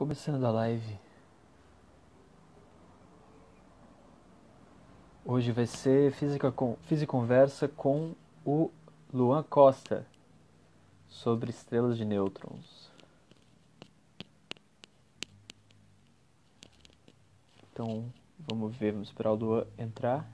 [0.00, 0.98] Começando a live.
[5.22, 8.70] Hoje vai ser Física, com, Física Conversa com o
[9.12, 10.06] Luan Costa
[11.06, 12.90] sobre estrelas de nêutrons.
[17.70, 20.26] Então, vamos ver, vamos esperar o Luan entrar.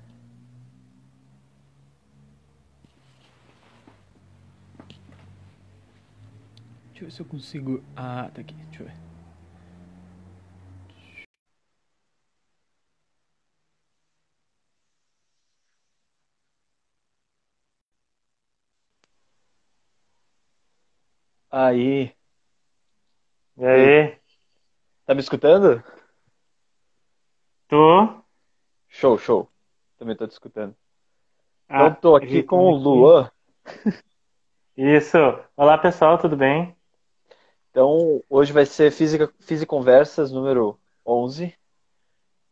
[6.91, 7.83] Deixa eu ver se eu consigo.
[7.97, 9.06] Ah, tá aqui, deixa eu ver.
[21.59, 22.15] Aí,
[23.57, 24.19] E aí,
[25.07, 25.83] tá me escutando?
[27.67, 28.23] tu?
[28.91, 29.49] Show, show.
[29.99, 30.77] Também tô te escutando.
[31.67, 32.85] Ah, Então, tô aqui com o aqui.
[32.85, 33.31] Luan.
[34.77, 35.17] Isso.
[35.57, 36.77] Olá, pessoal, tudo bem?
[37.71, 41.55] Então, hoje vai ser Física, Física Conversas número 11.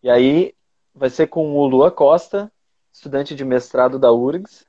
[0.03, 0.55] E aí,
[0.95, 2.51] vai ser com o Luan Costa,
[2.91, 4.67] estudante de mestrado da URGS,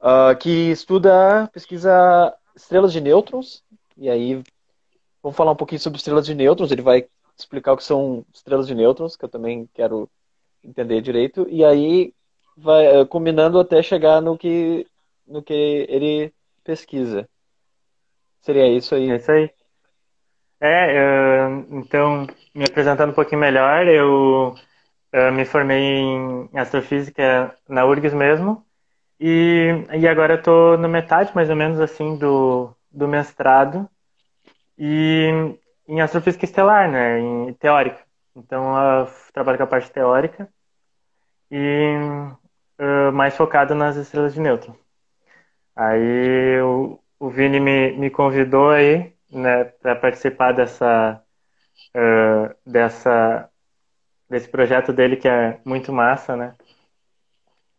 [0.00, 3.62] ah, que estuda, pesquisa estrelas de nêutrons.
[3.96, 4.42] E aí,
[5.22, 6.70] vamos falar um pouquinho sobre estrelas de nêutrons.
[6.72, 7.06] Ele vai
[7.38, 10.08] explicar o que são estrelas de nêutrons, que eu também quero
[10.64, 11.46] entender direito.
[11.50, 12.12] E aí,
[12.56, 14.86] vai eh, combinando até chegar no que,
[15.26, 16.32] no que ele
[16.64, 17.28] pesquisa.
[18.42, 19.16] Seria isso É aí.
[19.16, 19.50] isso aí.
[20.62, 24.54] É, então, me apresentando um pouquinho melhor, eu
[25.32, 28.64] me formei em astrofísica na URGS mesmo,
[29.20, 33.88] e, e agora eu tô na metade, mais ou menos, assim, do, do mestrado,
[34.78, 35.28] e
[35.86, 38.02] em astrofísica estelar, né, em teórica.
[38.34, 40.48] Então, eu trabalho com a parte teórica
[41.50, 41.96] e
[42.78, 44.74] eh, mais focado nas estrelas de nêutron.
[45.76, 46.98] Aí o,
[47.30, 51.22] Vini me, me convidou aí, né, para participar dessa,
[51.94, 53.50] eh, dessa,
[54.30, 56.54] desse projeto dele que é muito massa, né?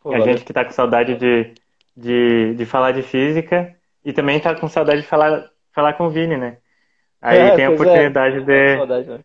[0.02, 0.28] Pô, A valeu.
[0.34, 1.54] gente que tá com saudade de,
[1.96, 6.10] de, de falar de física e também tá com saudade de falar, falar com o
[6.10, 6.58] Vini, né?
[7.22, 7.70] Aí É, tem a é.
[7.70, 9.24] oportunidade com de, saudade, né?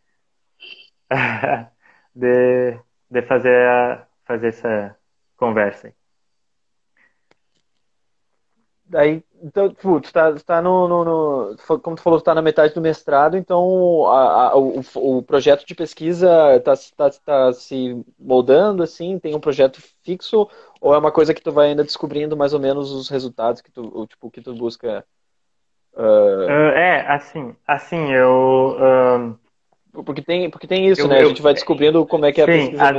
[2.14, 2.78] de,
[3.10, 4.96] de fazer, a, fazer essa
[5.36, 5.94] conversa aí.
[8.88, 12.34] Daí, então, tipo, tu tá, tu tá no, no, no- como tu falou, tu tá
[12.34, 14.80] na metade do mestrado, então a- a- o,
[15.18, 16.28] o projeto de pesquisa
[16.60, 20.48] tá, tá, tá se moldando, assim, tem um projeto fixo,
[20.80, 23.72] ou é uma coisa que tu vai ainda descobrindo mais ou menos os resultados que
[23.72, 25.04] tu, ou, tipo, que tu busca?
[26.46, 28.76] Ah, é, assim, assim, eu...
[28.78, 29.34] ahn,
[30.04, 31.20] porque tem, porque tem isso, Eu, né?
[31.20, 32.96] A eu, gente vai descobrindo como é que é a pesquisa às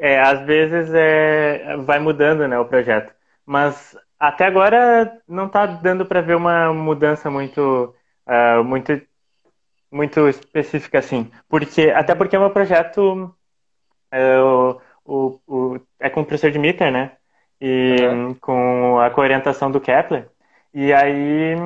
[0.00, 3.12] é, às vezes é, vai mudando, né, o projeto.
[3.44, 7.94] Mas até agora não está dando para ver uma mudança muito,
[8.26, 9.00] ah, muito,
[9.90, 11.30] muito específica assim.
[11.48, 13.34] Porque, até porque é um projeto
[14.10, 17.12] é, o, o, é com o professor Dimitar, né?
[17.60, 18.30] E Aham.
[18.30, 20.28] hum, com a coorientação do Kepler.
[20.74, 21.56] E aí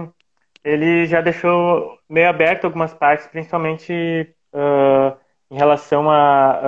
[0.64, 5.16] ele já deixou meio aberto algumas partes, principalmente ah,
[5.50, 6.60] em relação a,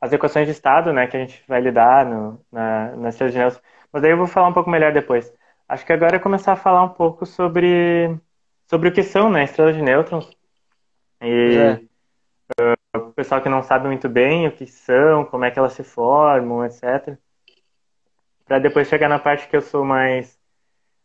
[0.00, 3.60] as equações de estado, né, que a gente vai lidar no, na, nas nêutrons.
[3.92, 5.32] Mas aí eu vou falar um pouco melhor depois.
[5.68, 8.16] Acho que agora é começar a falar um pouco sobre,
[8.66, 10.30] sobre o que são, né, estrelas de nêutrons.
[11.18, 11.80] Pois é.
[11.80, 11.92] E
[12.96, 15.84] o pessoal que não sabe muito bem o que são, como é que elas se
[15.84, 17.16] formam, etc.
[18.44, 20.38] Para depois chegar na parte que eu sou mais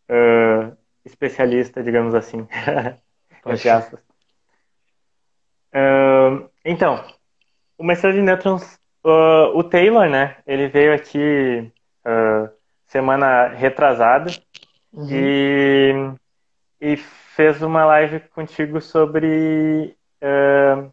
[0.09, 0.72] ah,
[1.06, 2.48] especialista, digamos assim,
[3.46, 4.02] entre aspas.
[5.74, 7.06] Ah, então,
[7.78, 10.38] uma estrela de nêutrons, o Taylor, né?
[10.46, 11.72] Ele veio aqui
[12.88, 14.31] semana retrasada
[14.94, 15.08] Uhum.
[15.12, 15.94] e,
[16.81, 20.90] e fez uma live contigo sobre ah,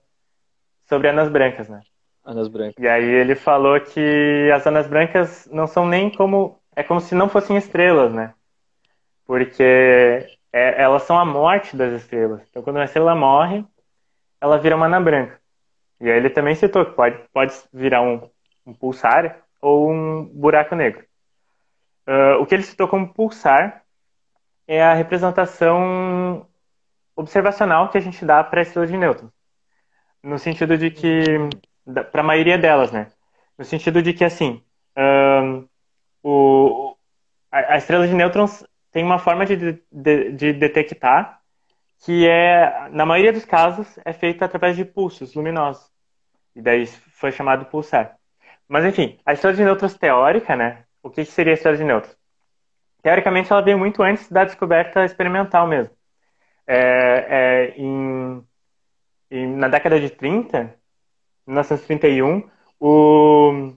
[0.87, 1.81] sobre anãs brancas, né?
[2.25, 2.75] Anas brancas.
[2.79, 7.15] E aí ele falou que as anãs brancas não são nem como é como se
[7.15, 8.35] não fossem estrelas, né?
[9.27, 9.63] Porque
[10.53, 12.43] é- elas são a morte das estrelas.
[12.51, 13.65] Então, quando uma estrela morre,
[14.41, 15.39] ela vira uma anã branca.
[16.01, 18.29] E aí ele também citou que pode, pode virar um,
[18.67, 21.05] um pulsar ou um buraco negro.
[22.07, 23.85] Ah, o que ele citou como pulsar
[24.67, 26.47] é a representação
[27.17, 29.31] observacional que a gente dá para a estrela de nêutrons.
[30.23, 31.25] No sentido de que,
[32.11, 33.11] para a maioria delas, né?
[33.59, 34.63] No sentido de que, assim,
[34.97, 35.67] ahn,
[36.23, 36.97] o,
[37.51, 41.41] a, a estrela de nêutrons tem uma forma de, de, de detectar
[42.05, 45.91] que é, na maioria dos casos, é feita através de pulsos luminosos.
[46.55, 48.17] E daí foi chamado pulsar.
[48.69, 50.85] Mas enfim, a estrela de nêutrons teórica, né?
[51.05, 52.17] O que seria a de nêutrons?
[53.03, 55.95] Teoricamente, ela veio muito antes da descoberta experimental mesmo.
[56.67, 56.77] É,
[57.29, 58.43] é, em
[59.31, 60.75] e na década de 30,
[61.47, 62.49] 1931,
[62.79, 63.75] o,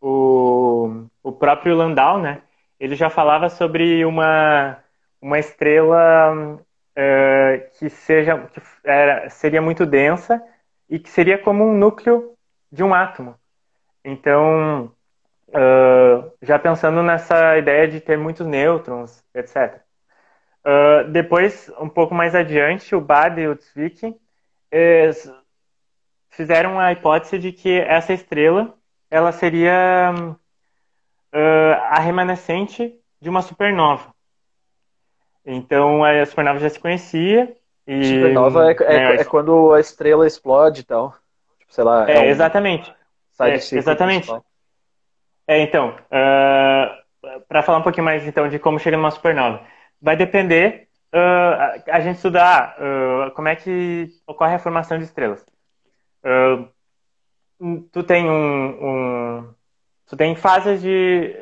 [0.00, 2.42] o, o próprio Landau, né,
[2.80, 4.82] ele já falava sobre uma,
[5.20, 10.42] uma estrela uh, que, seja, que era, seria muito densa
[10.88, 12.34] e que seria como um núcleo
[12.72, 13.34] de um átomo.
[14.02, 14.90] Então,
[15.48, 19.80] uh, já pensando nessa ideia de ter muitos nêutrons, etc.
[20.64, 24.14] Uh, depois, um pouco mais adiante, o Bade e o Zwick
[26.30, 28.74] fizeram a hipótese de que essa estrela
[29.10, 30.12] ela seria
[31.32, 34.14] uh, a remanescente de uma supernova.
[35.44, 37.56] Então a supernova já se conhecia.
[37.86, 41.14] E, supernova é, é, é, quando a estrela explode e tal.
[41.60, 42.10] Tipo, sei lá.
[42.10, 42.24] É, é um...
[42.24, 42.92] exatamente.
[43.40, 44.26] É, exatamente.
[44.26, 44.44] Principal.
[45.48, 49.62] É, então, uh, ah, para falar um pouquinho mais então de como chega numa supernova,
[50.02, 55.44] vai depender uh, a gente estudar uh, como é que ocorre a formação de estrelas.
[57.92, 59.54] tu tem um, um,
[60.06, 61.34] tu tem fases de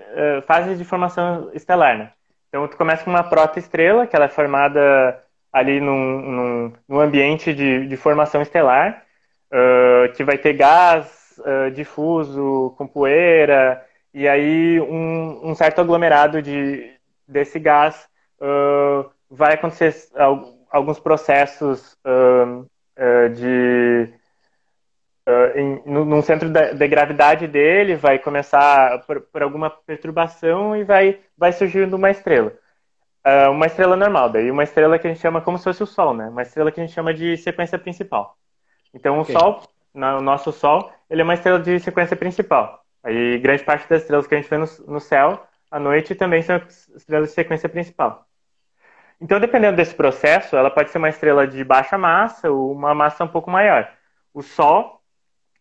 [0.46, 2.12] fases de formação estelar, né?
[2.48, 5.22] Então tu começa com uma protoestrela que ela é formada
[5.52, 9.04] ali num, num, num ambiente de, de formação estelar,
[10.14, 11.40] que vai ter gás
[11.74, 16.88] difuso com poeira e aí um, um certo aglomerado de,
[17.26, 18.08] desse gás
[18.40, 20.08] uh, vai acontecer
[20.70, 24.14] alguns processos uh, uh, de
[25.56, 31.50] em, num centro de gravidade dele vai começar por, por, alguma perturbação e vai vai
[31.50, 32.52] surgindo uma estrela.
[33.50, 36.12] Uma estrela normal daí uma estrela que a gente chama como se fosse o Sol
[36.12, 36.28] né?
[36.28, 38.36] Uma estrela que a gente chama de sequência principal.
[38.92, 39.34] Então okay.
[39.34, 39.62] o Sol
[39.94, 44.26] o nosso Sol ele é uma estrela de sequência principal Aí, grande parte das estrelas
[44.26, 46.56] que a gente vê no, no céu à noite também são
[46.96, 48.26] estrelas de sequência principal.
[49.20, 53.24] Então, dependendo desse processo, ela pode ser uma estrela de baixa massa ou uma massa
[53.24, 53.90] um pouco maior.
[54.32, 55.00] O Sol,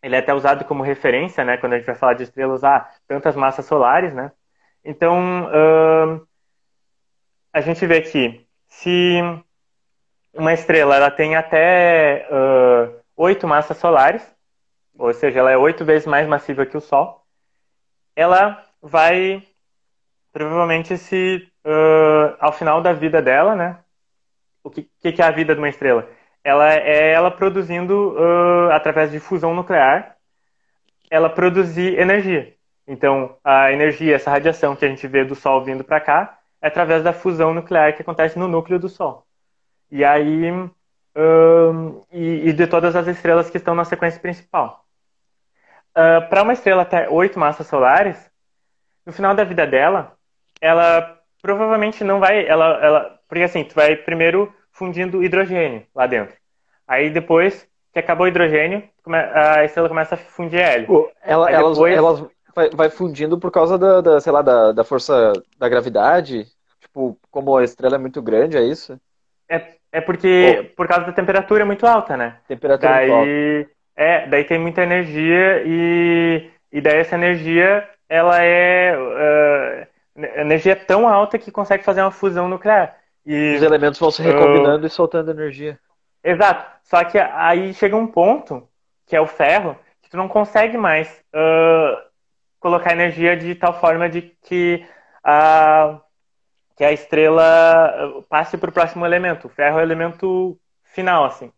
[0.02, 2.88] ele é até usado como referência, né, quando a gente vai falar de estrelas, ah,
[3.06, 4.32] tantas massas solares, né?
[4.84, 5.48] Então,
[7.52, 9.20] a gente vê que se
[10.34, 12.28] uma estrela ela tem até
[13.16, 14.22] oito uh, massas solares,
[14.98, 17.23] ou seja, ela é oito vezes mais massiva que o Sol,
[18.16, 19.42] ela vai
[20.32, 23.78] provavelmente se uh, ao final da vida dela, né?
[24.62, 26.08] O que, que é a vida de uma estrela?
[26.42, 30.16] Ela é ela produzindo uh, através de fusão nuclear,
[31.10, 32.54] ela produzir energia.
[32.86, 36.66] Então, a energia, essa radiação que a gente vê do Sol vindo para cá, é
[36.66, 39.26] através da fusão nuclear que acontece no núcleo do Sol.
[39.90, 44.83] E aí, uh, e, e de todas as estrelas que estão na sequência principal
[45.96, 48.30] uh, ah, para uma estrela até oito massas solares,
[49.04, 50.12] no final da vida dela,
[50.60, 56.34] ela provavelmente não vai, ela, ela, porque assim, tu vai primeiro fundindo hidrogênio lá dentro.
[56.86, 61.10] Aí depois que acabou o hidrogênio, a estrela começa a fundir hélio.
[61.22, 61.96] Ela, depois...
[61.96, 62.24] elas
[62.54, 66.46] vai, vai, fundindo por causa da, da, sei lá, da, da força da gravidade.
[66.80, 68.98] Tipo, como a estrela é muito grande, é isso?
[69.48, 72.38] É, é porque por causa da temperatura muito alta, né?
[72.48, 73.73] Temperatura Daí, muito alta.
[73.96, 79.86] É, daí tem muita energia e, e daí essa energia ela é uh,
[80.40, 82.96] energia tão alta que consegue fazer uma fusão nuclear.
[83.24, 85.78] E, Os elementos vão se recombinando uh, e soltando energia.
[86.22, 86.70] Exato.
[86.84, 88.68] Só que aí chega um ponto,
[89.06, 91.96] que é o ferro, que tu não consegue mais uh,
[92.60, 94.84] colocar energia de tal forma de que
[95.22, 96.00] a,
[96.76, 99.46] que a estrela passe para o próximo elemento.
[99.46, 101.52] O ferro é o elemento final, assim.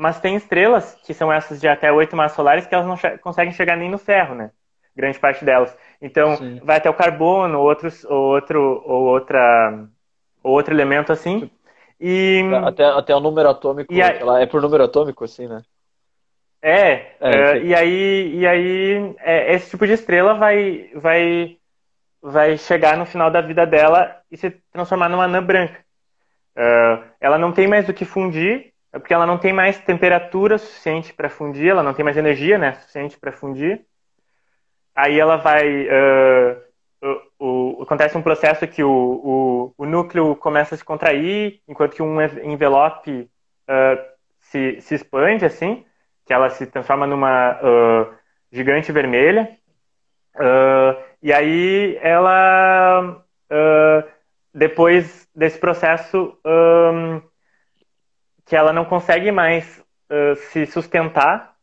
[0.00, 3.18] Mas tem estrelas, que são essas de até oito massas solares, que elas não che
[3.18, 4.50] conseguem chegar nem no ferro, né?
[4.96, 5.76] Grande parte delas.
[6.00, 6.58] Então, Sim.
[6.64, 9.86] vai até o carbono, outros, ou outro, ou outra,
[10.42, 11.50] ou outro elemento assim.
[12.00, 12.40] E...
[12.64, 13.96] Até, até o número atômico, a...
[13.96, 15.60] ela é por número atômico, assim, né?
[16.62, 21.58] É, é, é e aí, e aí é, esse tipo de estrela vai, vai,
[22.22, 25.84] vai chegar no final da vida dela e se transformar numa anã branca.
[26.56, 30.58] Uh, ela não tem mais o que fundir, é porque ela não tem mais temperatura
[30.58, 33.84] suficiente para fundir, ela não tem mais energia né, suficiente para fundir.
[34.94, 35.86] Aí ela vai.
[35.86, 36.70] Uh,
[37.38, 42.02] o, o, acontece um processo que o, o, núcleo começa a se contrair, enquanto que
[42.02, 43.30] um envelope
[43.68, 44.04] uh,
[44.40, 45.86] se, se expande, assim,
[46.26, 48.14] que ela se transforma numa uh,
[48.50, 49.56] gigante vermelha.
[51.22, 53.24] e aí ela.
[54.52, 56.36] depois desse processo.
[56.44, 57.29] Um,
[58.50, 59.80] que ela não consegue mais
[60.10, 61.54] uh, se sustentar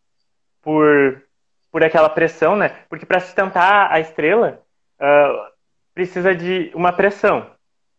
[0.62, 1.22] por,
[1.70, 2.70] por aquela pressão, né?
[2.88, 4.64] Porque para sustentar a estrela
[4.96, 5.52] uh,
[5.94, 7.52] precisa de uma pressão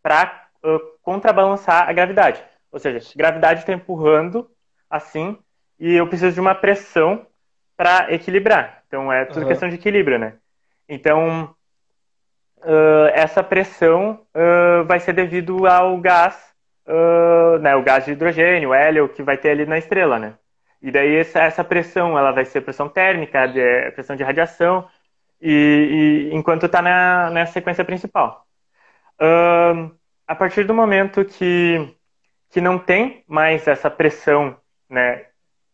[0.03, 2.43] para uh, contrabalançar a gravidade.
[2.73, 4.51] Ou seja, a gravidade está empurrando
[4.89, 5.37] assim
[5.79, 7.27] e eu preciso de uma pressão
[7.77, 8.83] para equilibrar.
[8.87, 9.49] Então é tudo uhum.
[9.49, 10.33] questão de equilíbrio, né?
[10.89, 11.55] Então
[13.15, 14.27] essa pressão
[14.87, 16.48] vai ser devido ao gás,
[16.89, 20.35] uh, né, o gás de hidrogênio, o hélio que vai ter ali na estrela, né?
[20.81, 24.89] E daí essa, essa pressão, ela vai ser pressão térmica, de, pressão de radiação,
[25.41, 28.47] e, e enquanto está na, na sequência principal.
[30.27, 31.95] a partir do momento que,
[32.51, 34.57] que não tem mais essa pressão
[34.89, 35.27] né,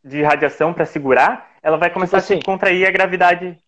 [0.03, 3.59] de radiação para segurar, ela vai começar tipo assim, a se contrair a gravidade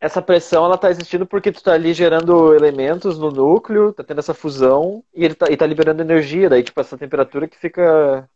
[0.00, 4.18] essa pressão ela tá existindo porque tu tá ali gerando elementos no núcleo, tá tendo
[4.18, 8.26] essa fusão e ele tá, e tá liberando energia, daí tipo essa temperatura que fica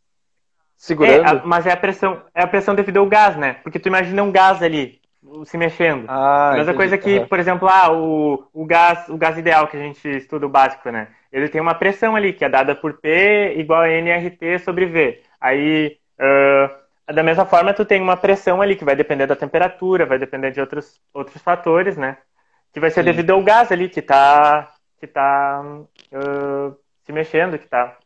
[0.77, 1.27] segurando.
[1.27, 3.53] É, mas é a pressão, é a pressão devido ao gás, né?
[3.63, 4.99] Porque tu imagina um gás ali
[5.45, 6.05] se mexendo.
[6.07, 6.77] Ah, a mesma entendi.
[6.77, 7.27] coisa que, uhum.
[7.27, 10.89] por exemplo, ah, o, o gás, o gás ideal que a gente estuda o básico,
[10.91, 11.07] né?
[11.31, 15.21] Ele tem uma pressão ali que é dada por P igual a nRT sobre V.
[15.41, 20.05] Aí uh, da mesma forma, tu tem uma pressão ali que vai depender da temperatura,
[20.05, 22.17] vai depender de outros, outros fatores, né?
[22.73, 23.11] Que vai ser Sim.
[23.11, 27.97] devido ao gás ali que está que tá, uh, se mexendo, que está...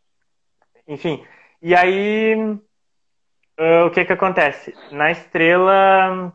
[0.88, 1.26] Enfim,
[1.62, 4.74] e aí uh, o que que acontece?
[4.92, 6.34] Na estrela...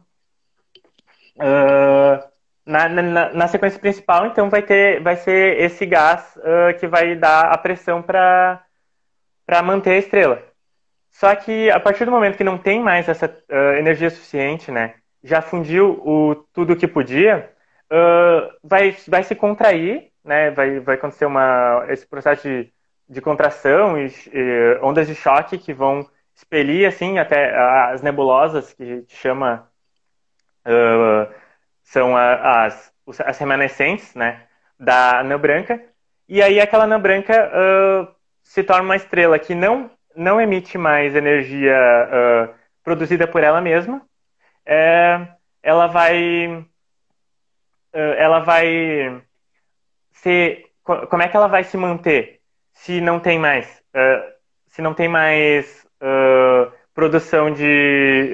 [1.36, 6.38] Uh, na, na, na, sequência principal, então, vai, ter, vai ser esse gás
[6.80, 8.64] que vai dar a pressão para
[9.62, 10.53] manter a estrela.
[11.14, 14.96] Só que a partir do momento que não tem mais essa uh, energia suficiente, né,
[15.22, 17.52] já fundiu o tudo que podia,
[17.84, 22.72] uh, vai, vai se contrair, né, vai, vai acontecer uma, esse processo de,
[23.08, 26.04] de contração e, e ondas de choque que vão
[26.34, 27.54] expelir assim até
[27.92, 29.70] as nebulosas que a gente chama
[30.66, 31.32] uh,
[31.84, 32.92] são as,
[33.24, 34.48] as remanescentes, né,
[34.80, 35.80] da anã branca.
[36.28, 37.52] E aí aquela anã branca
[38.42, 44.02] se torna uma estrela que não não emite mais energia uh, produzida por ela mesma,
[44.64, 45.26] é,
[45.62, 46.56] ela vai
[47.94, 49.22] uh, ela vai
[50.12, 52.40] ser como é que ela vai se manter
[52.72, 54.32] se não tem mais uh,
[54.68, 55.84] se não tem mais
[56.92, 58.30] produção de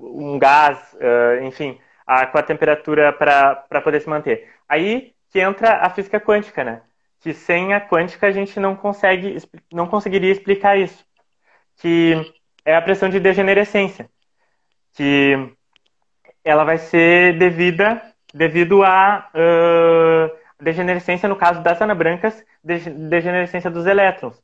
[0.00, 0.96] um gás
[1.44, 4.50] enfim a, com a temperatura para poder se manter?
[4.68, 6.82] Aí que entra a física quântica né?
[7.20, 9.36] Que sem a quântica a gente não consegue
[9.72, 11.04] não conseguiria explicar isso
[11.82, 12.32] que
[12.64, 14.08] é a pressão de degenerescência,
[14.94, 15.52] que
[16.44, 18.00] ela vai ser devida
[18.32, 20.30] devido à uh,
[20.62, 24.40] degenerescência, no caso das anabrancas, degenerescência dos elétrons.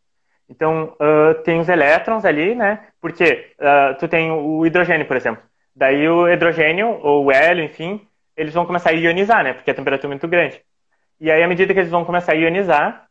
[0.49, 2.89] Então, uh, tem os elétrons ali, né?
[3.01, 5.43] Porque uh, tu tem o hidrogênio, por exemplo.
[5.77, 8.05] Daí o hidrogênio, ou o hélio, enfim,
[8.37, 9.53] eles vão começar a ionizar, né?
[9.53, 10.61] Porque a temperatura é muito grande.
[11.21, 13.08] E aí, à medida que eles vão começar a ionizar,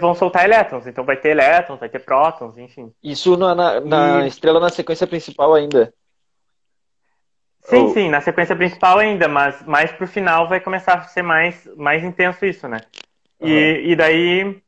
[0.00, 0.86] vão soltar elétrons.
[0.86, 2.92] Então vai ter elétrons, vai ter prótons, enfim.
[3.02, 4.28] Isso na, na, na e...
[4.28, 5.92] estrela na sequência principal ainda.
[7.60, 7.92] Sim, Ou...
[7.92, 12.02] sim, na sequência principal ainda, mas mais pro final vai começar a ser mais, mais
[12.02, 12.80] intenso isso, né?
[13.38, 13.48] Uhum.
[13.48, 14.62] E, e daí.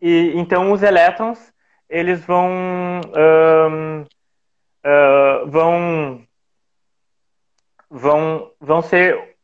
[0.00, 1.52] E, então os elétrons,
[1.88, 2.50] eles vão.
[2.50, 4.02] Um,
[4.84, 6.22] uh, vão.
[7.90, 9.36] Vão, vão ser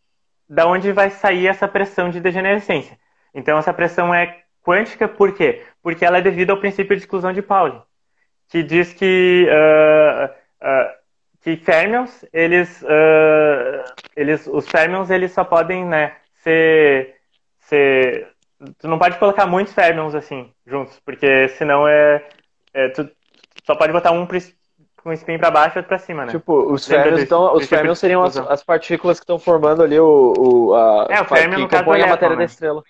[0.49, 2.99] da onde vai sair essa pressão de degenerescência.
[3.34, 5.62] Então essa pressão é quântica por quê?
[5.82, 7.80] Porque ela é devido ao princípio de exclusão de Pauli,
[8.49, 11.00] que diz que uh, uh,
[11.42, 13.82] que férmions, eles, uh,
[14.14, 17.16] eles, os férmions, eles só podem, né, ser,
[17.60, 18.28] ser,
[18.78, 22.22] tu não pode colocar muitos férmions assim juntos, porque senão é,
[22.75, 23.10] é tu
[23.64, 26.32] só pode botar um com o spin para baixo e outro para cima, né?
[26.32, 30.34] Tipo, os férmions, então, os férmions seriam as, as, partículas que estão formando ali o,
[30.37, 32.40] o a, é, o férmion, que compõe a matéria né?
[32.40, 32.82] da estrela.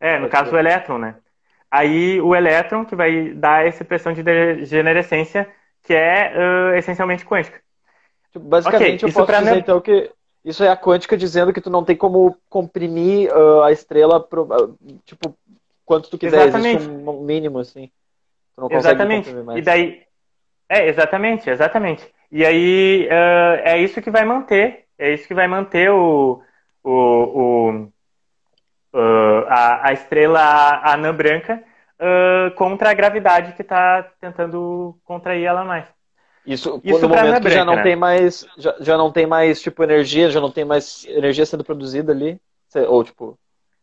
[0.00, 1.16] É, no caso o elétron, né?
[1.70, 5.48] Aí o elétron que vai dar essa pressão de degenerescência
[5.82, 7.60] que é uh, essencialmente quântica.
[8.32, 10.10] Tipo, basicamente okay, eu posso dizer então que
[10.44, 14.42] isso é a quântica dizendo que tu não tem como comprimir uh, a estrela pro,
[14.42, 15.36] uh, tipo
[15.84, 16.82] quanto tu quiser, exatamente.
[16.82, 17.90] existe um mínimo assim.
[18.54, 19.30] Tu não exatamente.
[19.56, 20.02] E daí
[20.68, 22.06] é exatamente, exatamente.
[22.30, 23.08] E aí
[23.64, 26.42] é isso que vai manter, é isso que vai manter o,
[26.82, 27.92] o, o
[28.96, 31.62] uh, a, a, estrela a anã branca
[32.00, 35.86] uh, contra a gravidade que está tentando contrair ela mais.
[36.46, 37.82] Isso, Isso no momento que já não né?
[37.82, 41.64] tem mais, já, já não tem mais tipo energia, já não tem mais energia sendo
[41.64, 42.40] produzida ali,
[42.88, 43.36] ou tipo,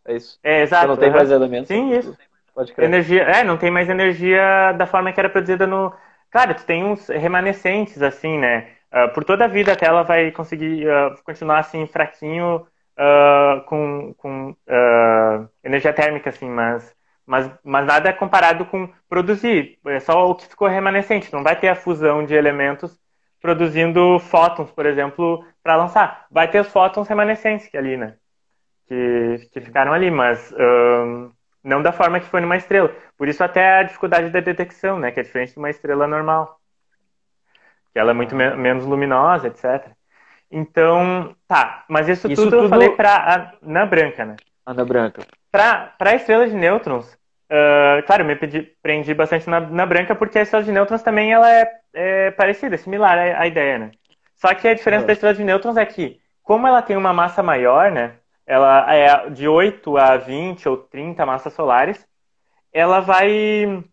[0.06, 0.40] é isso.
[0.42, 0.84] É exato.
[0.84, 1.68] Já não tem mais elementos.
[1.68, 2.18] Sim, isso.
[2.56, 2.86] Pode crer.
[2.86, 5.94] Energia, é, não tem mais energia da forma que era produzida no.
[6.32, 8.68] Claro, tu tem uns remanescentes assim, né?
[8.92, 12.66] Uh, por toda a vida até ela vai conseguir uh, continuar assim fraquinho
[12.98, 16.96] uh, com, com uh, energia térmica, assim, mas
[17.26, 19.80] Mas, mas nada é comparado com produzir.
[19.86, 21.32] É só o que ficou remanescente.
[21.32, 23.00] Não vai ter a fusão de elementos
[23.42, 26.26] produzindo fótons, por exemplo, para lançar.
[26.30, 28.18] Vai ter os fótons remanescentes que ali, né?
[28.88, 31.32] Que, que ficaram ali, mas um,
[31.64, 32.94] não da forma que foi numa estrela.
[33.18, 35.12] Por isso até a dificuldade da detecção, né?
[35.12, 36.60] Que é diferente de uma estrela normal.
[37.94, 39.92] Que ela é muito me menos luminosa, etc.
[40.56, 41.84] Então, tá.
[41.90, 44.36] Mas isso, isso tudo, tudo, eu falei para Ana Branca, né?
[44.64, 45.26] Ana Branca.
[45.52, 47.12] Para a estrela de nêutrons,
[47.52, 51.34] uh, claro, me pedi, prendi bastante na, na, branca porque a estrela de nêutrons também
[51.34, 53.92] ela é, é parecida, é similar à, à, ideia, né?
[54.36, 55.08] Só que a diferença é.
[55.08, 58.14] da estrela de nêutrons é que, como ela tem uma massa maior, né?
[58.46, 62.06] Ela é de 8 a 20 ou 30 massas solares,
[62.72, 63.84] ela vai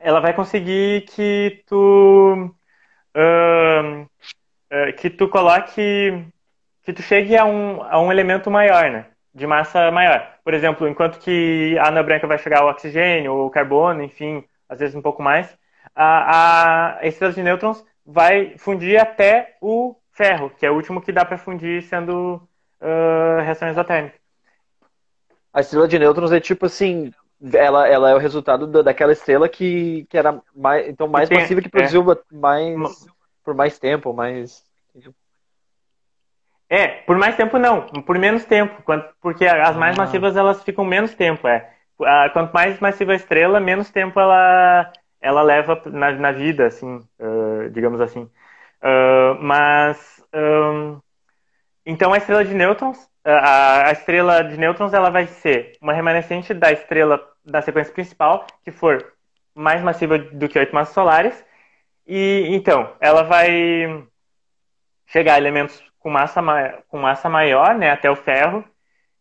[0.00, 2.50] ela vai conseguir que tu
[3.14, 4.08] uh,
[4.96, 6.24] que tu coloque,
[6.82, 9.06] que tu chegue a um, a um elemento maior, né?
[9.34, 10.26] De massa maior.
[10.44, 14.80] Por exemplo, enquanto que a ana branca vai chegar ao oxigênio, ou carbono, enfim, às
[14.80, 15.56] vezes um pouco mais,
[15.94, 21.12] a, a estrela de nêutrons vai fundir até o ferro, que é o último que
[21.12, 22.42] dá para fundir sendo
[22.80, 24.16] uh, reação exotérmica.
[25.52, 27.12] A estrela de nêutrons é tipo assim,
[27.52, 31.38] ela, ela é o resultado da, daquela estrela que, que era mais, então mais tem,
[31.38, 33.06] massiva que produziu é, mais
[33.44, 34.64] por mais tempo, mais.
[36.68, 38.82] É, por mais tempo não, por menos tempo,
[39.20, 40.02] porque as mais ah.
[40.02, 41.70] massivas elas ficam menos tempo, é.
[42.32, 47.70] Quanto mais massiva a estrela, menos tempo ela, ela leva na, na vida, assim, uh,
[47.70, 48.22] digamos assim.
[48.82, 50.98] Uh, mas, um,
[51.86, 56.52] então a estrela de nêutrons, a, a, estrela de nêutrons ela vai ser uma remanescente
[56.52, 59.12] da estrela da sequência principal, que for
[59.54, 61.44] mais massiva do que oito massas solares,
[62.06, 64.04] e então, ela vai
[65.06, 66.42] chegar a elementos com massa,
[66.88, 68.64] com massa maior, né, até o ferro,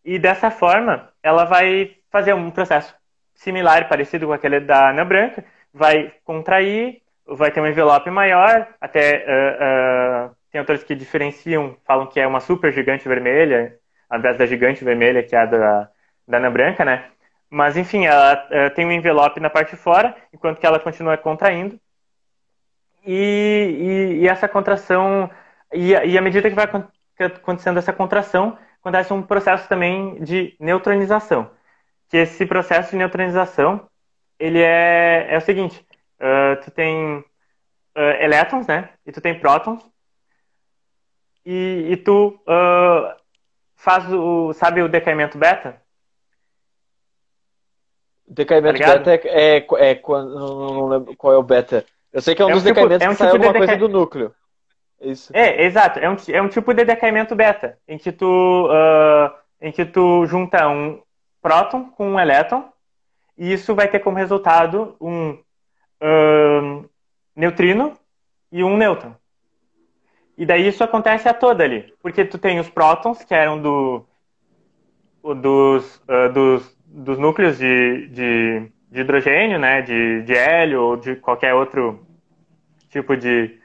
[0.04, 2.96] e dessa forma ela vai fazer um processo
[3.36, 9.26] similar, parecido com aquele da Ana Branca, vai contrair, vai ter um envelope maior, até
[9.26, 13.78] uh, uh, tem autores que diferenciam, falam que é uma super gigante vermelha,
[14.10, 15.90] ao invés da gigante vermelha, que é a da,
[16.28, 17.06] da Branca, né?
[17.50, 21.18] Mas, enfim, ela uh, tem um envelope na parte de fora, enquanto que ela continua
[21.18, 21.80] contraindo,
[23.06, 25.30] e, e, e essa contração,
[25.74, 31.50] e, e à medida que vai acontecendo essa contração, acontece um processo também de neutronização.
[32.10, 33.88] Que esse processo de neutronização,
[34.40, 35.86] ele é, é o seguinte,
[36.20, 38.90] uh, tu tem uh, elétrons, né?
[39.06, 39.84] E tu tem prótons.
[41.46, 43.16] E, e tu uh,
[43.76, 45.82] faz o, sabe o decaimento beta?
[48.28, 51.86] Decaimento tá beta é, é, é, quando, não lembro qual é o beta.
[52.14, 53.54] Eu sei que é um é dos tipo, decaimentos é um que tipo sai alguma
[53.54, 54.36] de coisa do núcleo.
[55.02, 55.32] Isso.
[55.36, 56.00] É, exato.
[56.00, 60.26] É um, é um tipo de decaimento beta, em que tu, uh, em que tu
[60.28, 61.02] junta um
[61.42, 62.70] próton com um elétron,
[63.38, 66.90] e isso vai ter como resultado um uh,
[67.36, 67.98] neutrino
[68.52, 69.16] e um nêutron.
[70.38, 74.06] E daí isso acontece a toda ali, porque tu tem os prótons, que eram do,
[75.24, 81.16] dos, uh, dos, dos núcleos de, de de hidrogênio, né, de, de hélio ou de
[81.16, 82.06] qualquer outro
[82.90, 83.58] tipo de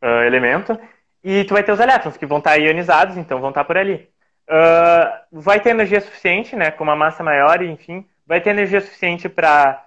[0.00, 0.78] uh, elemento.
[1.22, 4.08] E tu vai ter os elétrons, que vão estar ionizados, então vão estar por ali.
[4.48, 9.28] Uh, vai ter energia suficiente, né, com uma massa maior, enfim, vai ter energia suficiente
[9.28, 9.84] para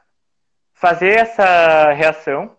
[0.73, 2.51] fazer essa reação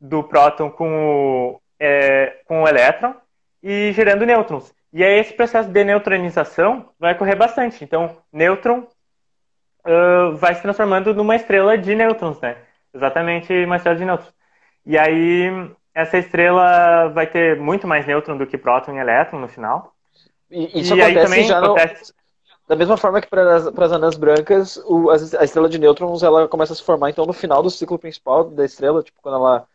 [0.00, 3.14] do próton com o, é, com o elétron
[3.60, 4.72] e gerando nêutrons.
[4.92, 7.82] E aí esse processo de neutronização vai ocorrer bastante.
[7.82, 8.86] Então, nêutron
[9.88, 12.56] uh, vai se transformando numa estrela de nêutrons, né?
[12.94, 14.32] Exatamente uma estrela de nêutrons.
[14.84, 19.48] E aí, essa estrela vai ter muito mais nêutron do que próton e elétron no
[19.48, 19.94] final.
[20.50, 22.12] E isso e acontece também já acontece...
[22.12, 22.18] No...
[22.68, 26.46] Da mesma forma que para as anãs brancas, o, a, a, estrela de nêutrons ela
[26.46, 29.66] começa a se formar então no final do ciclo principal da estrela, tipo quando ela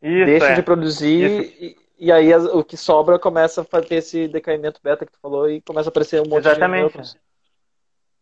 [0.00, 0.54] isso, deixa é.
[0.54, 5.04] de produzir e, e, aí as, o que sobra começa a ter esse decaimento beta
[5.04, 6.76] que tu falou e começa a aparecer um monte Exatamente.
[6.76, 7.18] de nêutrons.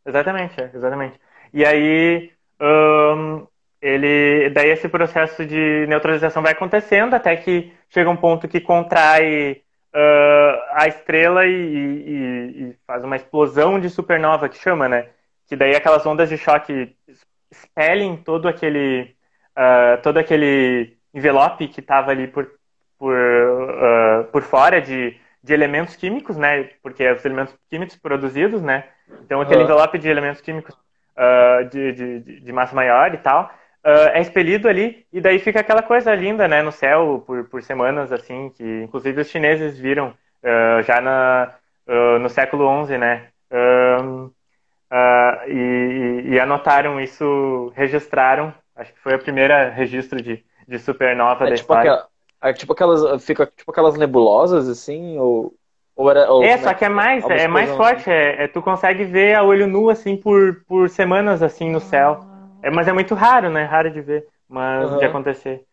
[0.05, 1.21] Exatamente, é, exatamente.
[1.53, 2.31] E aí,
[2.61, 3.47] um,
[3.81, 9.63] ele, daí esse processo de neutralização vai acontecendo até que chega um ponto que contrai
[9.95, 15.09] uh, a estrela e, e, e, faz uma explosão de supernova, que chama, né?
[15.47, 16.97] Que daí aquelas ondas de choque
[17.51, 19.15] expelem todo aquele,
[19.57, 22.51] uh, todo aquele envelope que estava ali por,
[22.99, 26.71] por, uh, por fora de, de elementos químicos, né?
[26.83, 28.85] Porque é os elementos químicos produzidos, né?
[29.25, 30.77] Então, aquele envelope de elementos químicos
[31.19, 33.51] uh, de, de, de, massa maior e tal
[33.85, 37.63] uh, é expelido ali e daí fica aquela coisa linda, né, no céu por, por
[37.63, 41.55] semanas, assim, que inclusive os chineses viram uh, já na,
[42.21, 43.29] no século XI, né?
[44.91, 48.53] uh, e, e, anotaram isso, registraram.
[48.75, 51.93] Acho que foi a primeira registro de, de supernova é, da tipo história.
[51.93, 52.09] Aquela,
[52.43, 55.55] é, tipo aquelas, fica tipo aquelas nebulosas assim, ou,
[55.99, 58.03] ou era, ou é, só é que é mais, é, é mais forte.
[58.03, 58.11] Assim.
[58.13, 62.21] É, é, tu consegue ver a olho nu assim por, por semanas assim no céu.
[62.63, 63.65] É, mas é muito raro, né?
[63.65, 64.99] Raro de ver, mas uhum.
[64.99, 65.65] de acontecer.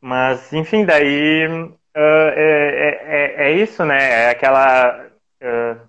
[0.00, 4.28] Mas enfim, daí uh, é, é, é, isso, né?
[4.28, 5.08] É aquela
[5.42, 5.80] uh,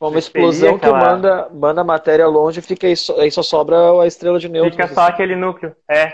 [0.00, 0.98] uma explosão aquela...
[0.98, 4.40] que manda, manda a matéria longe e fica aí só, aí só sobra a estrela
[4.40, 4.74] de nêutrons.
[4.74, 5.12] Fica só assim.
[5.12, 6.12] aquele núcleo, é.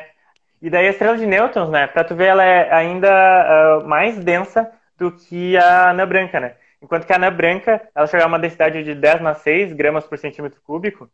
[0.61, 1.87] E daí a estrela de nêutrons, né?
[1.87, 6.57] Pra tu ver, ela é ainda uh, mais densa do que a anã branca, né?
[6.81, 10.07] Enquanto que a anã branca, ela chega a uma densidade de 10 na 6 gramas
[10.07, 11.09] por centímetro cúbico,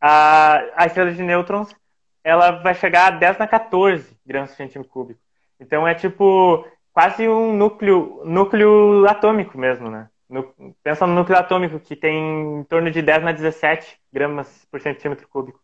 [0.00, 1.74] a, a estrela de nêutrons,
[2.22, 5.20] ela vai chegar a 10 na 14 gramas por centímetro cúbico.
[5.58, 10.08] Então é tipo quase um núcleo, núcleo atômico mesmo, né?
[10.28, 14.80] No, pensa no núcleo atômico, que tem em torno de 10 na 17 gramas por
[14.80, 15.58] centímetro cúbico.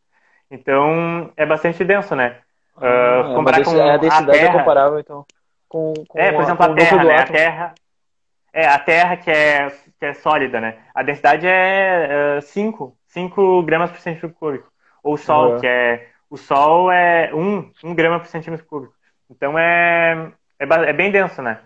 [0.51, 2.38] Então, é bastante denso, né?
[2.77, 5.25] Uh, comparar com é a densidade a terra, é comparável, então,
[5.68, 7.16] com, com É, por exemplo, a, a Terra, né?
[7.16, 7.74] A Terra,
[8.52, 10.79] é, a Terra que é, que é sólida, né?
[10.94, 14.70] A densidade é uh, 5, 5 gramas por centímetro cúbico.
[15.02, 15.61] Ou o Sol, uhum.
[15.61, 16.09] que é...
[16.29, 18.94] O Sol é 1, 1 grama por centímetro cúbico.
[19.31, 21.61] Então, é, é, é bem denso, né?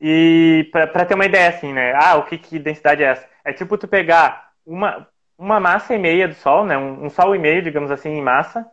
[0.00, 1.92] E para ter uma ideia, assim, né?
[1.94, 3.28] Ah, o que, que densidade é essa?
[3.44, 6.76] É tipo tu pegar uma, uma massa e meia do Sol, né?
[6.76, 8.66] Um, um Sol e meio, digamos assim, em massa,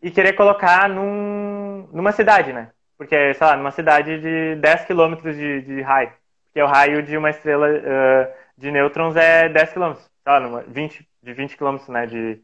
[0.00, 2.70] e querer colocar num, numa cidade, né?
[2.98, 6.12] Porque, sei lá, numa cidade de 10 quilômetros de, de raio.
[6.46, 10.04] Porque o raio de uma estrela uh, de nêutrons é 10 quilômetros.
[10.04, 12.06] Sei lá, numa, 20, de 20 quilômetros, né?
[12.06, 12.42] De,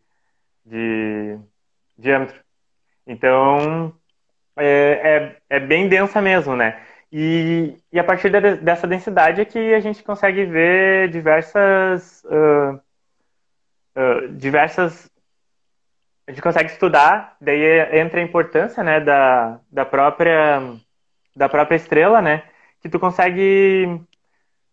[0.64, 1.38] de
[1.98, 2.40] diâmetro.
[3.06, 3.92] Então,
[4.56, 6.80] é, é, é bem densa mesmo, né?
[7.12, 12.24] E, e a partir de, dessa densidade é que a gente consegue ver diversas.
[12.24, 12.80] Uh,
[13.96, 15.10] uh, diversas.
[16.26, 20.62] A gente consegue estudar, daí entra a importância né, da, da, própria,
[21.36, 22.44] da própria estrela, né?
[22.80, 24.00] Que tu consegue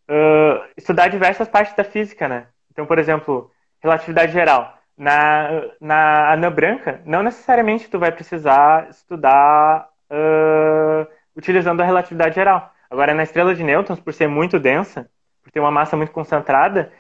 [0.10, 2.48] uh, estudar diversas partes da física, né?
[2.72, 4.78] Então, por exemplo, relatividade geral.
[4.98, 12.72] Na, na anã branca, não necessariamente tu vai precisar estudar uh, utilizando a relatividade geral.
[12.90, 15.10] Agora, na estrela de nêutrons, por ser muito densa,
[15.42, 16.92] por ter uma massa muito concentrada,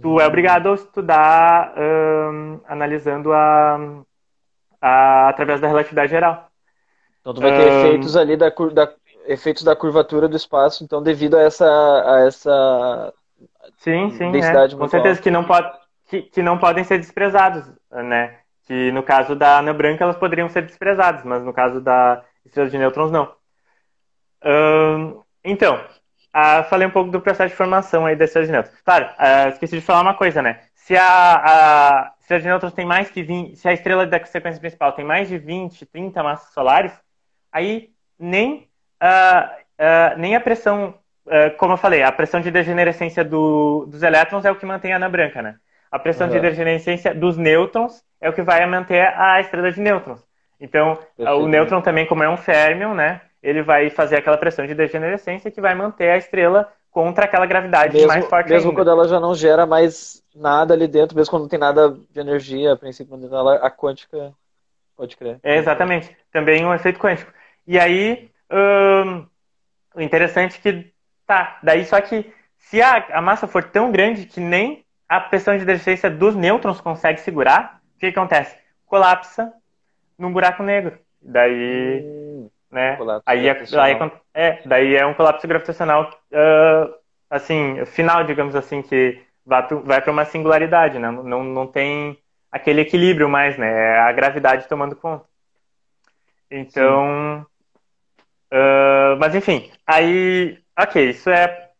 [0.00, 4.02] tu é obrigado a estudar um, analisando a,
[4.80, 6.48] a, através da relatividade geral.
[7.20, 8.92] Então tu vai ter um, efeitos ali da, da,
[9.26, 13.14] efeitos da curvatura do espaço, então devido a essa a essa
[13.78, 14.78] sim, sim, densidade é.
[14.78, 15.70] com certeza que não pode
[16.06, 18.38] que, que não podem ser desprezados, né?
[18.66, 22.68] Que no caso da anã branca elas poderiam ser desprezadas, mas no caso da estrela
[22.68, 23.32] de nêutrons não
[25.44, 25.82] então,
[26.34, 28.80] uh, falei um pouco do processo de formação aí desses nêutrons.
[28.82, 30.60] Claro, uh, esqueci de falar uma coisa, né?
[30.74, 35.04] Se a, a nêutrons tem mais que 20, se a estrela da sequência principal tem
[35.04, 36.92] mais de 20, 30 massas solares,
[37.50, 38.68] aí nem,
[39.02, 40.94] uh, nem a pressão,
[41.56, 44.96] como eu falei, a pressão de degenerescência do, dos elétrons é o que mantém a
[44.96, 45.56] anã branca, né?
[45.90, 46.34] A pressão uhum.
[46.34, 50.22] de degenerescência dos nêutrons é o que vai manter a estrela de nêutrons.
[50.60, 53.20] Então, o nêutron também, como é um férmion, né?
[53.44, 57.92] Ele vai fazer aquela pressão de degenerescência que vai manter a estrela contra aquela gravidade
[57.92, 58.80] mesmo, mais forte Mesmo ainda.
[58.80, 62.18] quando ela já não gera mais nada ali dentro, mesmo quando não tem nada de
[62.20, 64.32] energia, a princípio, ela, a quântica
[64.96, 65.38] pode crer.
[65.42, 66.16] É, exatamente.
[66.32, 67.30] Também um efeito quântico.
[67.66, 69.26] E aí, hum,
[69.94, 70.92] o interessante é que,
[71.26, 75.52] tá, daí só que se a, a massa for tão grande que nem a pressão
[75.52, 78.56] de degenerescência dos nêutrons consegue segurar, o que acontece?
[78.86, 79.52] Colapsa
[80.16, 80.98] num buraco negro.
[81.20, 82.00] Daí...
[82.02, 82.24] Hum
[82.74, 82.98] né?
[83.24, 83.98] Aí, é, aí
[84.34, 86.94] é, daí é um colapso gravitacional, uh,
[87.30, 91.08] assim, final, digamos assim, que vai, vai para uma singularidade, né?
[91.10, 92.18] Não, não tem
[92.50, 93.94] aquele equilíbrio mais, né?
[93.94, 95.24] É a gravidade tomando conta.
[96.50, 97.46] Então,
[98.52, 101.70] uh, mas enfim, aí, ok, isso é